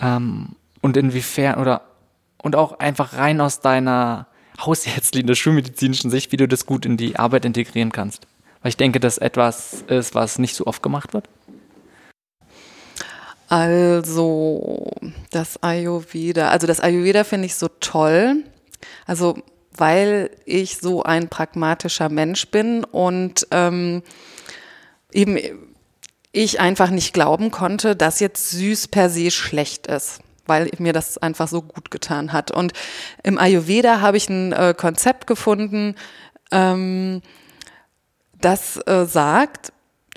[0.00, 1.82] Ähm, und inwiefern oder
[2.40, 4.26] und auch einfach rein aus deiner
[4.60, 8.26] hausärztlichen, der schulmedizinischen Sicht, wie du das gut in die Arbeit integrieren kannst.
[8.62, 11.28] Weil ich denke, dass etwas ist, was nicht so oft gemacht wird.
[13.48, 14.90] Also
[15.30, 18.44] das Ayurveda, also das Ayurveda finde ich so toll,
[19.06, 19.38] also
[19.74, 24.02] weil ich so ein pragmatischer Mensch bin und ähm,
[25.12, 25.38] eben
[26.32, 31.18] ich einfach nicht glauben konnte, dass jetzt süß per se schlecht ist weil mir das
[31.18, 32.50] einfach so gut getan hat.
[32.50, 32.72] Und
[33.22, 35.94] im Ayurveda habe ich ein äh, Konzept gefunden,
[36.50, 37.20] ähm,
[38.40, 39.72] das äh, sagt,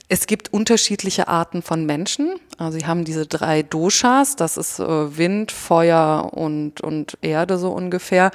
[0.08, 2.36] es gibt unterschiedliche Arten von Menschen.
[2.58, 7.72] Also sie haben diese drei Doshas, das ist äh, Wind, Feuer und, und Erde so
[7.72, 8.32] ungefähr.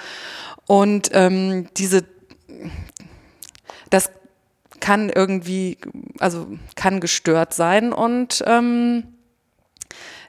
[0.66, 2.04] Und ähm, diese,
[3.90, 4.10] das
[4.80, 5.78] kann irgendwie,
[6.18, 9.04] also kann gestört sein und ähm,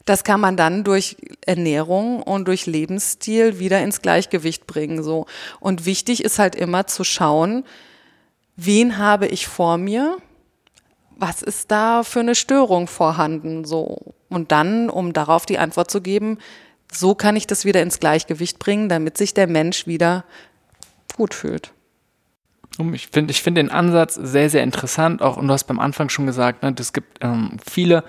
[0.05, 5.03] das kann man dann durch Ernährung und durch Lebensstil wieder ins Gleichgewicht bringen.
[5.03, 5.27] So
[5.59, 7.63] und wichtig ist halt immer zu schauen,
[8.57, 10.17] wen habe ich vor mir
[11.19, 13.65] was ist da für eine Störung vorhanden?
[13.65, 14.13] So.
[14.29, 16.37] Und dann, um darauf die Antwort zu geben,
[16.91, 20.23] so kann ich das wieder ins Gleichgewicht bringen, damit sich der Mensch wieder
[21.15, 21.73] gut fühlt.
[22.93, 25.21] Ich finde ich find den Ansatz sehr, sehr interessant.
[25.21, 28.03] Auch, und du hast beim Anfang schon gesagt, ne, es gibt ähm, viele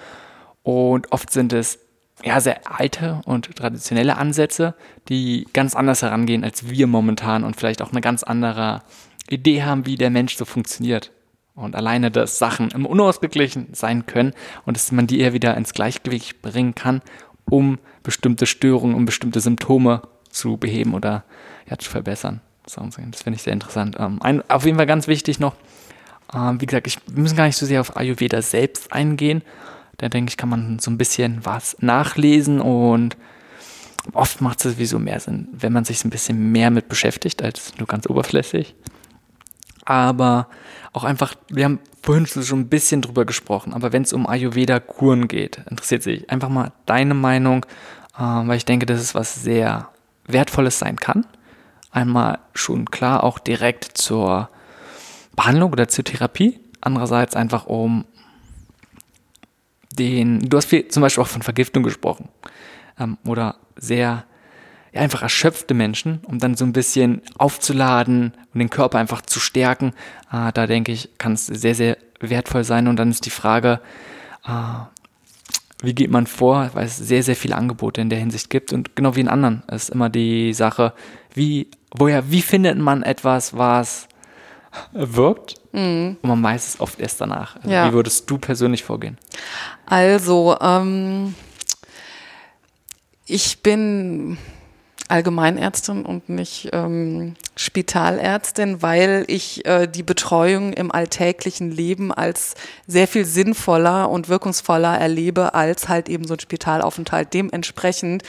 [0.63, 1.79] und oft sind es
[2.23, 4.75] ja, sehr alte und traditionelle Ansätze,
[5.09, 8.83] die ganz anders herangehen als wir momentan und vielleicht auch eine ganz andere
[9.31, 11.13] Idee haben, wie der Mensch so funktioniert.
[11.55, 14.33] Und alleine, dass Sachen im unausgeglichen sein können
[14.65, 17.03] und dass man die eher wieder ins Gleichgewicht bringen kann,
[17.51, 21.25] um bestimmte Störungen, um bestimmte Symptome zu beheben oder
[21.69, 22.41] ja, zu verbessern.
[22.65, 23.97] Das finde ich sehr interessant.
[23.99, 25.57] Ähm, ein, auf jeden Fall ganz wichtig noch,
[26.33, 29.43] ähm, wie gesagt, ich, wir müssen gar nicht so sehr auf Ayurveda selbst eingehen.
[29.97, 33.17] Da denke ich, kann man so ein bisschen was nachlesen und
[34.13, 37.77] oft macht es sowieso mehr Sinn, wenn man sich ein bisschen mehr mit beschäftigt, als
[37.79, 38.77] nur ganz oberflächlich
[39.89, 40.49] aber
[40.93, 45.29] auch einfach, wir haben vorhin schon ein bisschen drüber gesprochen, aber wenn es um Ayurveda-Kuren
[45.29, 47.65] geht, interessiert sich einfach mal deine Meinung,
[48.17, 49.89] äh, weil ich denke, dass es was sehr
[50.27, 51.27] Wertvolles sein kann.
[51.91, 54.51] Einmal schon klar auch direkt zur
[55.35, 58.05] Behandlung oder zur Therapie, andererseits einfach um
[59.93, 62.29] den, du hast viel, zum Beispiel auch von Vergiftung gesprochen
[63.01, 64.25] ähm, oder sehr
[64.93, 69.41] ja, einfach erschöpfte Menschen, um dann so ein bisschen aufzuladen und den Körper einfach zu
[69.41, 69.93] stärken.
[70.33, 72.89] Äh, da denke ich, kann es sehr, sehr wertvoll sein.
[72.89, 73.81] Und dann ist die Frage,
[74.47, 74.51] äh,
[75.83, 78.73] wie geht man vor, weil es sehr, sehr viele Angebote in der Hinsicht gibt.
[78.73, 80.93] Und genau wie in anderen ist immer die Sache,
[81.35, 84.09] wie, woher, wie findet man etwas, was
[84.93, 85.55] wirkt?
[85.73, 86.17] Mhm.
[86.21, 87.57] Und man weiß es oft erst danach.
[87.57, 87.89] Also ja.
[87.89, 89.19] Wie würdest du persönlich vorgehen?
[89.87, 91.35] Also, ähm,
[93.27, 94.39] ich bin
[95.09, 102.55] Allgemeinärztin und nicht ähm, Spitalärztin, weil ich äh, die Betreuung im alltäglichen Leben als
[102.87, 107.33] sehr viel sinnvoller und wirkungsvoller erlebe als halt eben so ein Spitalaufenthalt.
[107.33, 108.23] Dementsprechend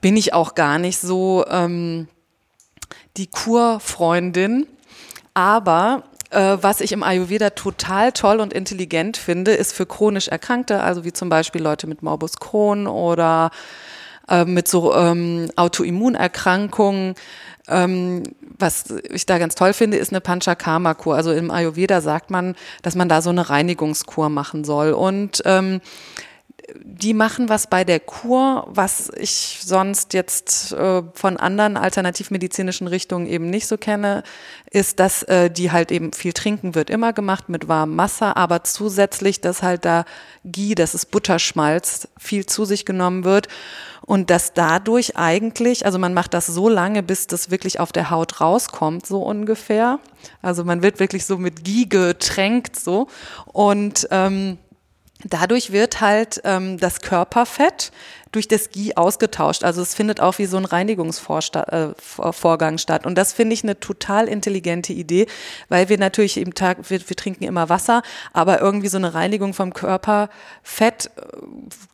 [0.00, 2.08] bin ich auch gar nicht so ähm,
[3.16, 4.66] die Kurfreundin.
[5.34, 10.82] Aber äh, was ich im Ayurveda total toll und intelligent finde, ist für chronisch Erkrankte,
[10.82, 13.50] also wie zum Beispiel Leute mit Morbus Crohn oder
[14.28, 17.14] äh, mit so ähm, Autoimmunerkrankungen.
[17.68, 18.22] Ähm,
[18.58, 21.16] was ich da ganz toll finde, ist eine Panchakarma-Kur.
[21.16, 24.92] Also im Ayurveda sagt man, dass man da so eine Reinigungskur machen soll.
[24.92, 25.80] Und ähm,
[26.74, 33.26] die machen was bei der Kur, was ich sonst jetzt äh, von anderen alternativmedizinischen Richtungen
[33.26, 34.24] eben nicht so kenne,
[34.70, 38.64] ist, dass äh, die halt eben viel trinken wird immer gemacht mit warmem Wasser, aber
[38.64, 40.04] zusätzlich, dass halt da
[40.44, 43.48] Ghee, das ist Butterschmalz, viel zu sich genommen wird
[44.06, 48.10] und dass dadurch eigentlich, also man macht das so lange, bis das wirklich auf der
[48.10, 49.98] Haut rauskommt, so ungefähr.
[50.42, 53.08] Also man wird wirklich so mit Ghee getränkt so
[53.52, 54.58] und ähm,
[55.24, 57.90] Dadurch wird halt ähm, das Körperfett
[58.32, 59.64] durch das Ghee ausgetauscht.
[59.64, 63.06] Also es findet auch wie so ein Reinigungsvorgang äh, statt.
[63.06, 65.26] Und das finde ich eine total intelligente Idee,
[65.70, 68.02] weil wir natürlich im Tag, wir, wir trinken immer Wasser,
[68.34, 71.20] aber irgendwie so eine Reinigung vom Körperfett äh,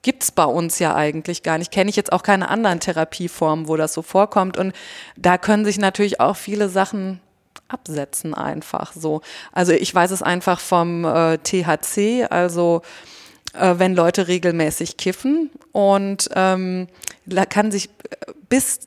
[0.03, 1.70] gibt's bei uns ja eigentlich gar nicht.
[1.70, 4.57] Kenne ich jetzt auch keine anderen Therapieformen, wo das so vorkommt.
[4.57, 4.75] Und
[5.16, 7.20] da können sich natürlich auch viele Sachen
[7.69, 9.23] absetzen einfach so.
[9.53, 12.83] Also ich weiß es einfach vom äh, THC, also
[13.55, 16.89] äh, wenn Leute regelmäßig kiffen und ähm,
[17.47, 18.81] kann sich äh, bis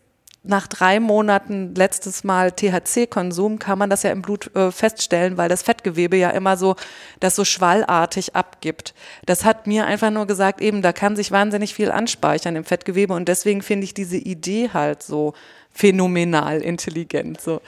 [0.47, 5.49] nach drei Monaten letztes Mal THC-Konsum kann man das ja im Blut äh, feststellen, weil
[5.49, 6.75] das Fettgewebe ja immer so
[7.19, 8.93] das so schwallartig abgibt.
[9.25, 13.13] Das hat mir einfach nur gesagt, eben da kann sich wahnsinnig viel anspeichern im Fettgewebe
[13.13, 15.33] und deswegen finde ich diese Idee halt so
[15.71, 17.41] phänomenal intelligent.
[17.41, 17.61] So.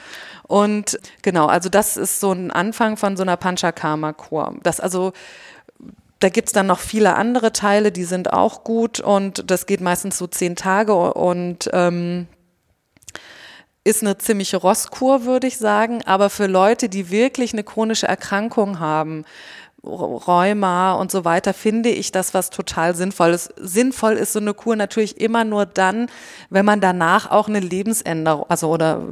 [0.44, 4.56] Und genau, also das ist so ein Anfang von so einer Panchakarma-Kur.
[4.64, 5.14] Das also
[6.20, 10.18] da gibt's dann noch viele andere Teile, die sind auch gut und das geht meistens
[10.18, 12.28] so zehn Tage und ähm,
[13.88, 16.02] ist eine ziemliche Rosskur, würde ich sagen.
[16.06, 19.24] Aber für Leute, die wirklich eine chronische Erkrankung haben,
[19.82, 23.50] Rheuma und so weiter, finde ich das was total Sinnvolles.
[23.56, 26.10] Sinnvoll ist so eine Kur natürlich immer nur dann,
[26.50, 29.04] wenn man danach auch eine Lebensänderung, also oder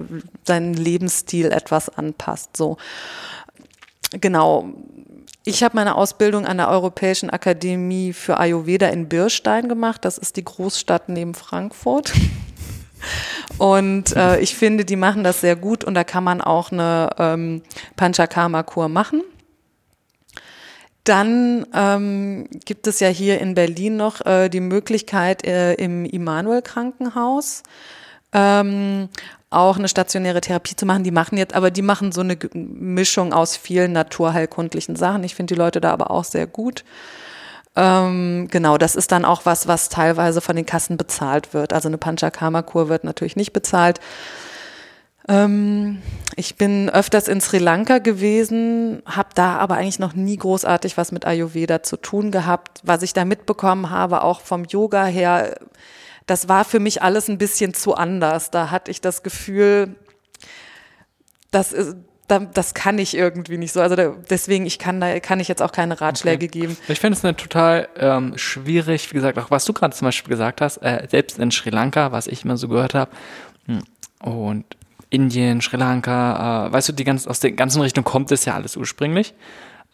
[0.44, 2.58] seinen Lebensstil etwas anpasst.
[2.58, 2.76] So.
[4.20, 4.70] Genau.
[5.46, 10.04] Ich habe meine Ausbildung an der Europäischen Akademie für Ayurveda in Birstein gemacht.
[10.04, 12.12] Das ist die Großstadt neben Frankfurt.
[13.58, 17.10] Und äh, ich finde, die machen das sehr gut und da kann man auch eine
[17.18, 17.62] ähm,
[17.96, 19.24] Panchakarma-Kur machen.
[21.04, 26.64] Dann ähm, gibt es ja hier in Berlin noch äh, die Möglichkeit äh, im Immanuel
[26.64, 27.62] Krankenhaus
[28.34, 29.10] ähm,
[29.50, 31.04] auch eine stationäre Therapie zu machen.
[31.04, 35.24] Die machen jetzt, aber die machen so eine Mischung aus vielen naturheilkundlichen Sachen.
[35.24, 36.84] Ich finde die Leute da aber auch sehr gut.
[37.76, 41.74] Ähm, genau, das ist dann auch was, was teilweise von den Kassen bezahlt wird.
[41.74, 44.00] Also eine Panchakarma-Kur wird natürlich nicht bezahlt.
[45.28, 46.02] Ähm,
[46.36, 51.12] ich bin öfters in Sri Lanka gewesen, habe da aber eigentlich noch nie großartig was
[51.12, 52.82] mit Ayurveda zu tun gehabt.
[52.84, 55.56] Was ich da mitbekommen habe, auch vom Yoga her,
[56.28, 58.52] das war für mich alles ein bisschen zu anders.
[58.52, 59.96] Da hatte ich das Gefühl,
[61.52, 61.96] das ist,
[62.28, 63.82] das kann ich irgendwie nicht so.
[63.82, 63.96] Also
[64.30, 66.60] deswegen, ich kann da kann ich jetzt auch keine Ratschläge okay.
[66.60, 66.78] geben.
[66.88, 70.32] Ich finde es eine total ähm, schwierig, wie gesagt, auch was du gerade zum Beispiel
[70.32, 73.12] gesagt hast, äh, selbst in Sri Lanka, was ich immer so gehört habe,
[73.68, 73.84] hm,
[74.22, 74.66] und
[75.10, 78.56] Indien, Sri Lanka, äh, weißt du, die ganz, aus der ganzen Richtung kommt es ja
[78.56, 79.34] alles ursprünglich.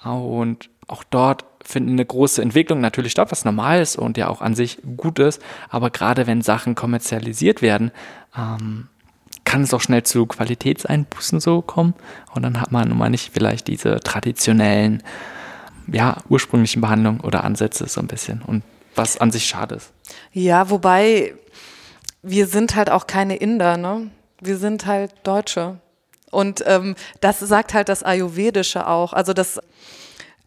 [0.03, 4.41] Und auch dort findet eine große Entwicklung natürlich statt, was normal ist und ja auch
[4.41, 5.41] an sich gut ist.
[5.69, 7.91] Aber gerade wenn Sachen kommerzialisiert werden,
[8.35, 8.87] ähm,
[9.45, 11.93] kann es auch schnell zu Qualitätseinbußen so kommen.
[12.33, 15.03] Und dann hat man nun mal nicht vielleicht diese traditionellen,
[15.91, 18.41] ja, ursprünglichen Behandlungen oder Ansätze so ein bisschen.
[18.41, 18.63] Und
[18.95, 19.91] was an sich schade ist.
[20.31, 21.33] Ja, wobei
[22.21, 24.11] wir sind halt auch keine Inder, ne?
[24.41, 25.79] wir sind halt Deutsche.
[26.29, 29.13] Und ähm, das sagt halt das Ayurvedische auch.
[29.13, 29.59] Also das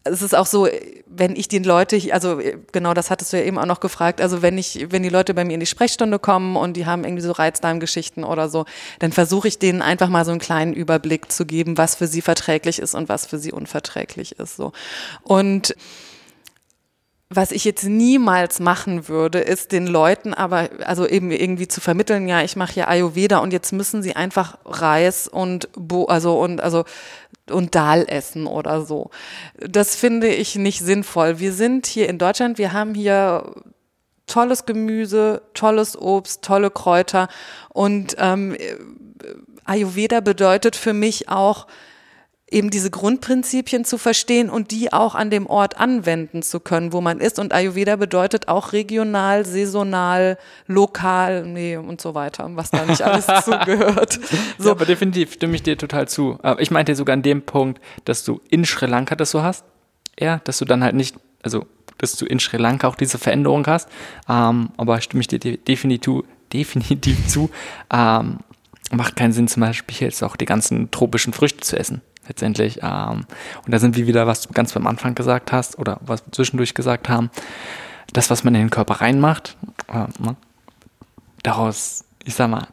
[0.07, 0.67] es ist auch so,
[1.07, 2.39] wenn ich die Leute, also
[2.71, 5.33] genau das hattest du ja eben auch noch gefragt, also wenn ich, wenn die Leute
[5.33, 8.65] bei mir in die Sprechstunde kommen und die haben irgendwie so Reizdarmgeschichten oder so,
[8.99, 12.21] dann versuche ich denen einfach mal so einen kleinen Überblick zu geben, was für sie
[12.21, 14.55] verträglich ist und was für sie unverträglich ist.
[14.55, 14.73] So.
[15.23, 15.75] Und
[17.29, 22.27] was ich jetzt niemals machen würde, ist den Leuten aber, also eben irgendwie zu vermitteln,
[22.27, 26.61] ja, ich mache ja Ayurveda und jetzt müssen sie einfach Reis und Bo, also und
[26.61, 26.85] also
[27.49, 29.09] und Dahl essen oder so.
[29.57, 31.39] Das finde ich nicht sinnvoll.
[31.39, 33.53] Wir sind hier in Deutschland, wir haben hier
[34.27, 37.27] tolles Gemüse, tolles Obst, tolle Kräuter
[37.69, 38.57] und ähm,
[39.65, 41.67] Ayurveda bedeutet für mich auch
[42.49, 47.01] eben diese Grundprinzipien zu verstehen und die auch an dem Ort anwenden zu können, wo
[47.01, 47.39] man ist.
[47.39, 50.37] Und Ayurveda bedeutet auch regional, saisonal,
[50.67, 54.19] lokal, nee, und so weiter, was da nicht alles zugehört.
[54.59, 54.67] So.
[54.67, 56.37] Ja, aber definitiv stimme ich dir total zu.
[56.59, 59.65] Ich meinte sogar an dem Punkt, dass du in Sri Lanka das so hast.
[60.19, 61.65] Ja, dass du dann halt nicht, also,
[61.97, 63.89] dass du in Sri Lanka auch diese Veränderung hast.
[64.29, 66.23] Ähm, aber stimme ich dir definitiv,
[66.53, 67.49] definitiv zu.
[67.91, 68.37] Ähm,
[68.91, 72.79] macht keinen Sinn, zum Beispiel jetzt auch die ganzen tropischen Früchte zu essen letztendlich.
[72.81, 73.25] Ähm,
[73.65, 76.31] und da sind wir wieder, was du ganz beim Anfang gesagt hast oder was wir
[76.31, 77.29] zwischendurch gesagt haben.
[78.13, 79.57] Das, was man in den Körper reinmacht,
[79.91, 80.05] äh,
[81.43, 82.67] daraus, ich sag mal,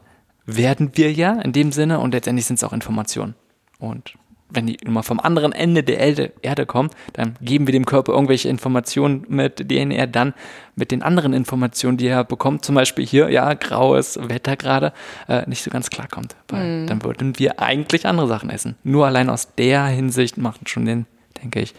[0.45, 3.35] werden wir ja in dem Sinne und letztendlich sind es auch Informationen.
[3.79, 4.13] Und
[4.53, 5.99] wenn die immer vom anderen Ende der
[6.41, 10.33] Erde, kommt, dann geben wir dem Körper irgendwelche Informationen mit, denen er dann
[10.75, 14.93] mit den anderen Informationen, die er bekommt, zum Beispiel hier, ja, graues Wetter gerade,
[15.27, 16.35] äh, nicht so ganz klarkommt.
[16.47, 16.87] Weil mm.
[16.87, 18.75] dann würden wir eigentlich andere Sachen essen.
[18.83, 21.05] Nur allein aus der Hinsicht macht schon den,
[21.41, 21.73] denke ich,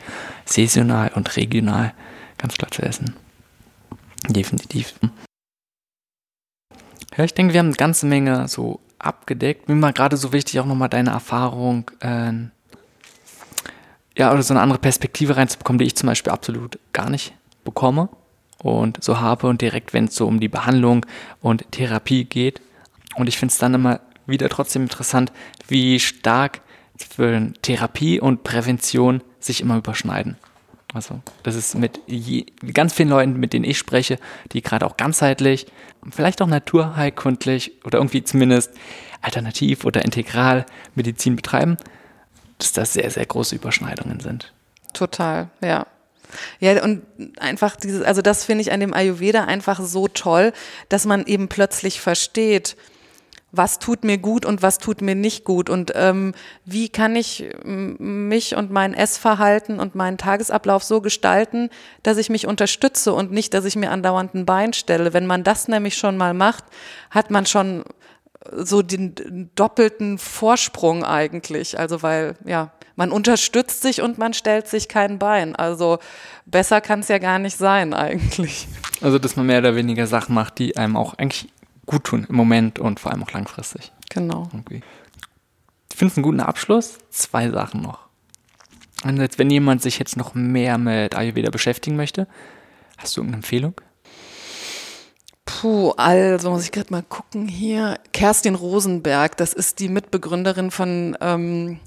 [0.44, 1.92] saisonal und regional
[2.38, 3.14] ganz klar zu essen.
[4.28, 4.94] Definitiv.
[7.16, 9.68] Ja, ich denke, wir haben eine ganze Menge so abgedeckt.
[9.68, 12.32] Mir war gerade so wichtig, auch nochmal deine Erfahrung äh,
[14.16, 17.34] ja, oder so eine andere Perspektive reinzubekommen, die ich zum Beispiel absolut gar nicht
[17.64, 18.08] bekomme
[18.58, 21.04] und so habe und direkt, wenn es so um die Behandlung
[21.40, 22.60] und Therapie geht.
[23.16, 25.32] Und ich finde es dann immer wieder trotzdem interessant,
[25.68, 26.60] wie stark
[26.96, 30.36] für Therapie und Prävention sich immer überschneiden.
[30.92, 34.18] Also, das ist mit je, ganz vielen Leuten, mit denen ich spreche,
[34.52, 35.66] die gerade auch ganzheitlich,
[36.10, 38.70] vielleicht auch naturheilkundlich oder irgendwie zumindest
[39.20, 41.78] alternativ oder integral Medizin betreiben,
[42.58, 44.52] dass das sehr, sehr große Überschneidungen sind.
[44.92, 45.86] Total, ja.
[46.58, 47.02] Ja, und
[47.38, 50.52] einfach dieses, also das finde ich an dem Ayurveda einfach so toll,
[50.88, 52.76] dass man eben plötzlich versteht,
[53.56, 56.34] was tut mir gut und was tut mir nicht gut und ähm,
[56.64, 61.70] wie kann ich mich und mein Essverhalten und meinen Tagesablauf so gestalten,
[62.02, 65.12] dass ich mich unterstütze und nicht, dass ich mir andauernd ein Bein stelle.
[65.12, 66.64] Wenn man das nämlich schon mal macht,
[67.10, 67.84] hat man schon
[68.52, 71.78] so den doppelten Vorsprung eigentlich.
[71.78, 75.56] Also weil, ja, man unterstützt sich und man stellt sich kein Bein.
[75.56, 75.98] Also
[76.46, 78.68] besser kann es ja gar nicht sein eigentlich.
[79.00, 81.48] Also dass man mehr oder weniger Sachen macht, die einem auch eigentlich
[81.86, 83.92] gut tun im Moment und vor allem auch langfristig.
[84.10, 84.48] Genau.
[84.60, 84.82] Okay.
[85.90, 86.98] Ich finde es einen guten Abschluss.
[87.10, 88.04] Zwei Sachen noch.
[89.04, 92.26] Jetzt, wenn jemand sich jetzt noch mehr mit Ayurveda beschäftigen möchte,
[92.96, 93.74] hast du irgendeine Empfehlung?
[95.44, 97.98] Puh, also muss ich gerade mal gucken hier.
[98.12, 101.80] Kerstin Rosenberg, das ist die Mitbegründerin von, ähm,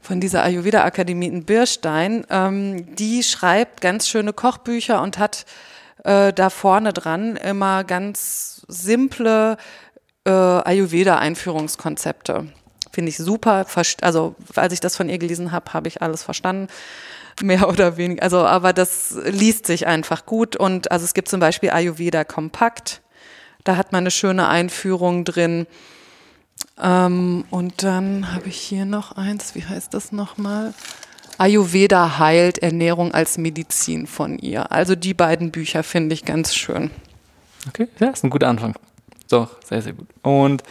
[0.00, 2.24] von dieser Ayurveda-Akademie in Birstein.
[2.30, 5.44] Ähm, die schreibt ganz schöne Kochbücher und hat
[6.04, 9.56] äh, da vorne dran immer ganz simple
[10.24, 12.48] äh, Ayurveda-Einführungskonzepte.
[12.92, 13.66] Finde ich super.
[14.02, 16.68] Also als ich das von ihr gelesen habe, habe ich alles verstanden
[17.40, 18.22] mehr oder weniger.
[18.22, 20.56] Also, aber das liest sich einfach gut.
[20.56, 23.00] Und also es gibt zum Beispiel Ayurveda Kompakt.
[23.64, 25.66] Da hat man eine schöne Einführung drin.
[26.80, 29.54] Ähm, und dann habe ich hier noch eins.
[29.54, 30.74] Wie heißt das nochmal?
[31.38, 34.70] Ayurveda heilt Ernährung als Medizin von ihr.
[34.70, 36.90] Also die beiden Bücher finde ich ganz schön.
[37.68, 38.74] Okay, ja, ist ein guter Anfang.
[39.30, 40.08] Doch, sehr, sehr gut.
[40.22, 40.62] Und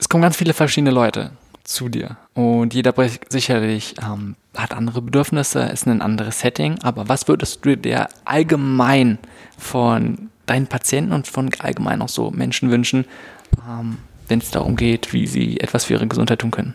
[0.00, 1.30] es kommen ganz viele verschiedene Leute
[1.62, 2.16] zu dir.
[2.34, 2.94] Und jeder
[3.28, 6.78] sicherlich ähm, hat andere Bedürfnisse, ist ein anderes Setting.
[6.82, 9.18] Aber was würdest du dir allgemein
[9.58, 13.04] von deinen Patienten und von allgemein auch so Menschen wünschen,
[13.68, 16.74] ähm, wenn es darum geht, wie sie etwas für ihre Gesundheit tun können?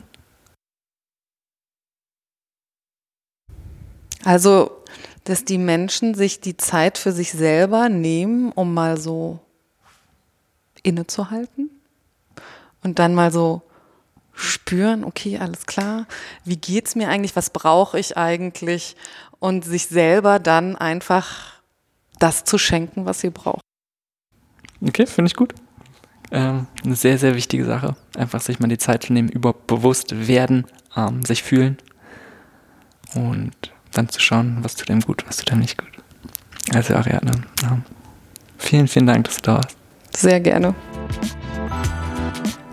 [4.24, 4.72] Also,
[5.24, 9.40] dass die Menschen sich die Zeit für sich selber nehmen, um mal so
[10.84, 11.72] innezuhalten
[12.86, 13.64] und dann mal so
[14.34, 16.06] spüren, okay, alles klar,
[16.44, 18.96] wie geht's mir eigentlich, was brauche ich eigentlich
[19.40, 21.56] und sich selber dann einfach
[22.20, 23.62] das zu schenken, was sie braucht.
[24.88, 25.56] Okay, finde ich gut.
[26.32, 27.96] Ähm, eine sehr, sehr wichtige Sache.
[28.16, 31.78] Einfach sich mal die Zeit zu nehmen, überhaupt bewusst werden, ähm, sich fühlen
[33.16, 33.56] und
[33.94, 35.92] dann zu schauen, was tut einem gut, was tut einem nicht gut.
[36.74, 37.32] Also Ariadne,
[37.64, 37.82] ja.
[38.58, 39.78] vielen, vielen Dank, dass du da warst.
[40.16, 40.76] Sehr gerne.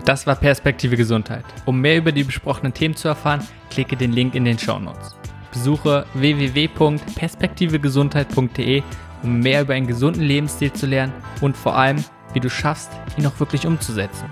[0.05, 1.45] Das war Perspektive Gesundheit.
[1.65, 5.15] Um mehr über die besprochenen Themen zu erfahren, klicke den Link in den Show Notes.
[5.51, 8.83] Besuche www.perspektivegesundheit.de,
[9.23, 13.25] um mehr über einen gesunden Lebensstil zu lernen und vor allem, wie du schaffst, ihn
[13.25, 14.25] auch wirklich umzusetzen.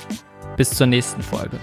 [0.58, 1.58] Bis zur nächsten Folge.